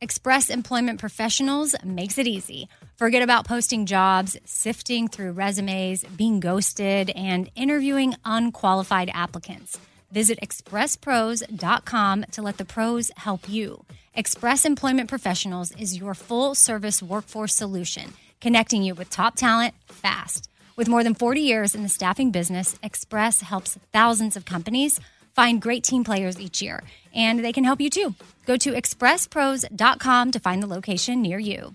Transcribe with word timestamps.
Express 0.00 0.50
Employment 0.50 1.00
Professionals 1.00 1.74
makes 1.84 2.18
it 2.18 2.26
easy. 2.26 2.68
Forget 2.96 3.22
about 3.22 3.46
posting 3.46 3.86
jobs, 3.86 4.36
sifting 4.44 5.08
through 5.08 5.32
resumes, 5.32 6.04
being 6.04 6.40
ghosted, 6.40 7.10
and 7.10 7.50
interviewing 7.54 8.14
unqualified 8.24 9.10
applicants. 9.14 9.78
Visit 10.10 10.38
expresspros.com 10.40 12.24
to 12.32 12.42
let 12.42 12.58
the 12.58 12.64
pros 12.64 13.10
help 13.16 13.48
you. 13.48 13.84
Express 14.14 14.64
Employment 14.64 15.08
Professionals 15.08 15.72
is 15.72 15.96
your 15.96 16.14
full 16.14 16.54
service 16.54 17.02
workforce 17.02 17.54
solution, 17.54 18.12
connecting 18.40 18.82
you 18.82 18.94
with 18.94 19.10
top 19.10 19.36
talent 19.36 19.74
fast. 19.86 20.48
With 20.76 20.88
more 20.88 21.04
than 21.04 21.14
40 21.14 21.40
years 21.40 21.74
in 21.74 21.84
the 21.84 21.88
staffing 21.88 22.32
business, 22.32 22.76
Express 22.82 23.40
helps 23.40 23.78
thousands 23.92 24.36
of 24.36 24.44
companies 24.44 25.00
find 25.34 25.60
great 25.60 25.84
team 25.84 26.04
players 26.04 26.40
each 26.40 26.62
year, 26.62 26.82
and 27.14 27.44
they 27.44 27.52
can 27.52 27.64
help 27.64 27.80
you 27.80 27.90
too. 27.90 28.14
Go 28.46 28.56
to 28.56 28.72
expresspros.com 28.72 30.30
to 30.30 30.38
find 30.40 30.62
the 30.62 30.66
location 30.66 31.22
near 31.22 31.38
you. 31.38 31.74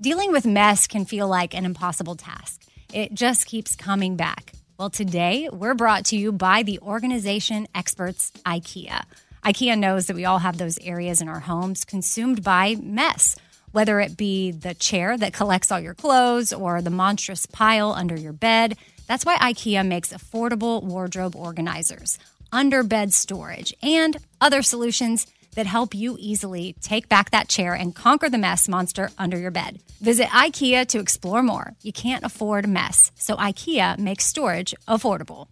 Dealing 0.00 0.32
with 0.32 0.46
mess 0.46 0.86
can 0.86 1.04
feel 1.04 1.28
like 1.28 1.54
an 1.54 1.64
impossible 1.64 2.16
task. 2.16 2.62
It 2.92 3.14
just 3.14 3.46
keeps 3.46 3.76
coming 3.76 4.16
back. 4.16 4.52
Well, 4.78 4.90
today 4.90 5.48
we're 5.52 5.74
brought 5.74 6.06
to 6.06 6.16
you 6.16 6.32
by 6.32 6.64
the 6.64 6.80
organization 6.80 7.68
experts 7.74 8.32
IKEA. 8.44 9.04
IKEA 9.44 9.78
knows 9.78 10.06
that 10.06 10.16
we 10.16 10.24
all 10.24 10.38
have 10.38 10.58
those 10.58 10.78
areas 10.78 11.20
in 11.20 11.28
our 11.28 11.40
homes 11.40 11.84
consumed 11.84 12.42
by 12.42 12.76
mess, 12.82 13.36
whether 13.70 14.00
it 14.00 14.16
be 14.16 14.50
the 14.50 14.74
chair 14.74 15.16
that 15.16 15.32
collects 15.32 15.70
all 15.70 15.80
your 15.80 15.94
clothes 15.94 16.52
or 16.52 16.82
the 16.82 16.90
monstrous 16.90 17.46
pile 17.46 17.92
under 17.92 18.16
your 18.16 18.32
bed. 18.32 18.76
That's 19.06 19.24
why 19.24 19.36
IKEA 19.36 19.86
makes 19.86 20.12
affordable 20.12 20.82
wardrobe 20.82 21.36
organizers, 21.36 22.18
underbed 22.52 23.12
storage, 23.12 23.74
and 23.82 24.16
other 24.40 24.62
solutions 24.62 25.26
that 25.54 25.66
help 25.66 25.94
you 25.94 26.16
easily 26.18 26.74
take 26.80 27.08
back 27.08 27.30
that 27.30 27.48
chair 27.48 27.74
and 27.74 27.94
conquer 27.94 28.28
the 28.28 28.38
mess 28.38 28.68
monster 28.68 29.10
under 29.18 29.38
your 29.38 29.50
bed. 29.50 29.80
Visit 30.00 30.28
IKEA 30.28 30.86
to 30.88 30.98
explore 30.98 31.42
more. 31.42 31.74
You 31.82 31.92
can't 31.92 32.24
afford 32.24 32.66
mess, 32.66 33.12
so 33.16 33.36
IKEA 33.36 33.98
makes 33.98 34.24
storage 34.24 34.74
affordable. 34.88 35.48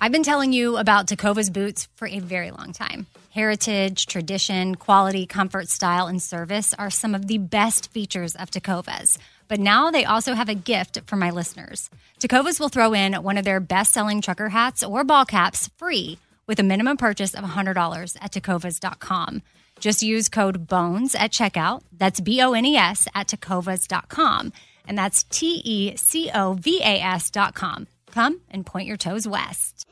I've 0.00 0.12
been 0.12 0.22
telling 0.22 0.52
you 0.52 0.76
about 0.76 1.06
Tecovas 1.06 1.52
boots 1.52 1.88
for 1.94 2.06
a 2.06 2.18
very 2.18 2.50
long 2.50 2.72
time. 2.72 3.06
Heritage, 3.30 4.06
tradition, 4.06 4.74
quality, 4.74 5.26
comfort, 5.26 5.68
style, 5.68 6.06
and 6.06 6.22
service 6.22 6.74
are 6.74 6.90
some 6.90 7.14
of 7.14 7.26
the 7.26 7.38
best 7.38 7.90
features 7.90 8.36
of 8.36 8.50
Tecovas. 8.50 9.18
But 9.48 9.60
now 9.60 9.90
they 9.90 10.04
also 10.04 10.34
have 10.34 10.48
a 10.48 10.54
gift 10.54 11.00
for 11.06 11.16
my 11.16 11.30
listeners. 11.30 11.90
Tecovas 12.20 12.58
will 12.58 12.68
throw 12.68 12.92
in 12.92 13.14
one 13.14 13.38
of 13.38 13.44
their 13.44 13.60
best 13.60 13.92
selling 13.92 14.20
trucker 14.20 14.48
hats 14.48 14.82
or 14.82 15.04
ball 15.04 15.24
caps 15.24 15.70
free 15.76 16.18
with 16.46 16.58
a 16.58 16.62
minimum 16.62 16.96
purchase 16.96 17.34
of 17.34 17.44
$100 17.44 18.16
at 18.20 18.32
tecovas.com. 18.32 19.42
Just 19.80 20.02
use 20.02 20.28
code 20.28 20.66
BONES 20.66 21.14
at 21.14 21.32
checkout. 21.32 21.82
That's 21.92 22.20
B 22.20 22.40
O 22.40 22.52
N 22.52 22.64
E 22.64 22.76
S 22.76 23.08
at 23.14 23.28
tecovas.com. 23.28 24.52
And 24.86 24.98
that's 24.98 25.24
T 25.24 25.62
E 25.64 25.96
C 25.96 26.30
O 26.34 26.54
V 26.54 26.80
A 26.82 27.00
S.com. 27.00 27.86
Come 28.10 28.40
and 28.50 28.64
point 28.64 28.86
your 28.86 28.96
toes 28.96 29.26
west. 29.26 29.86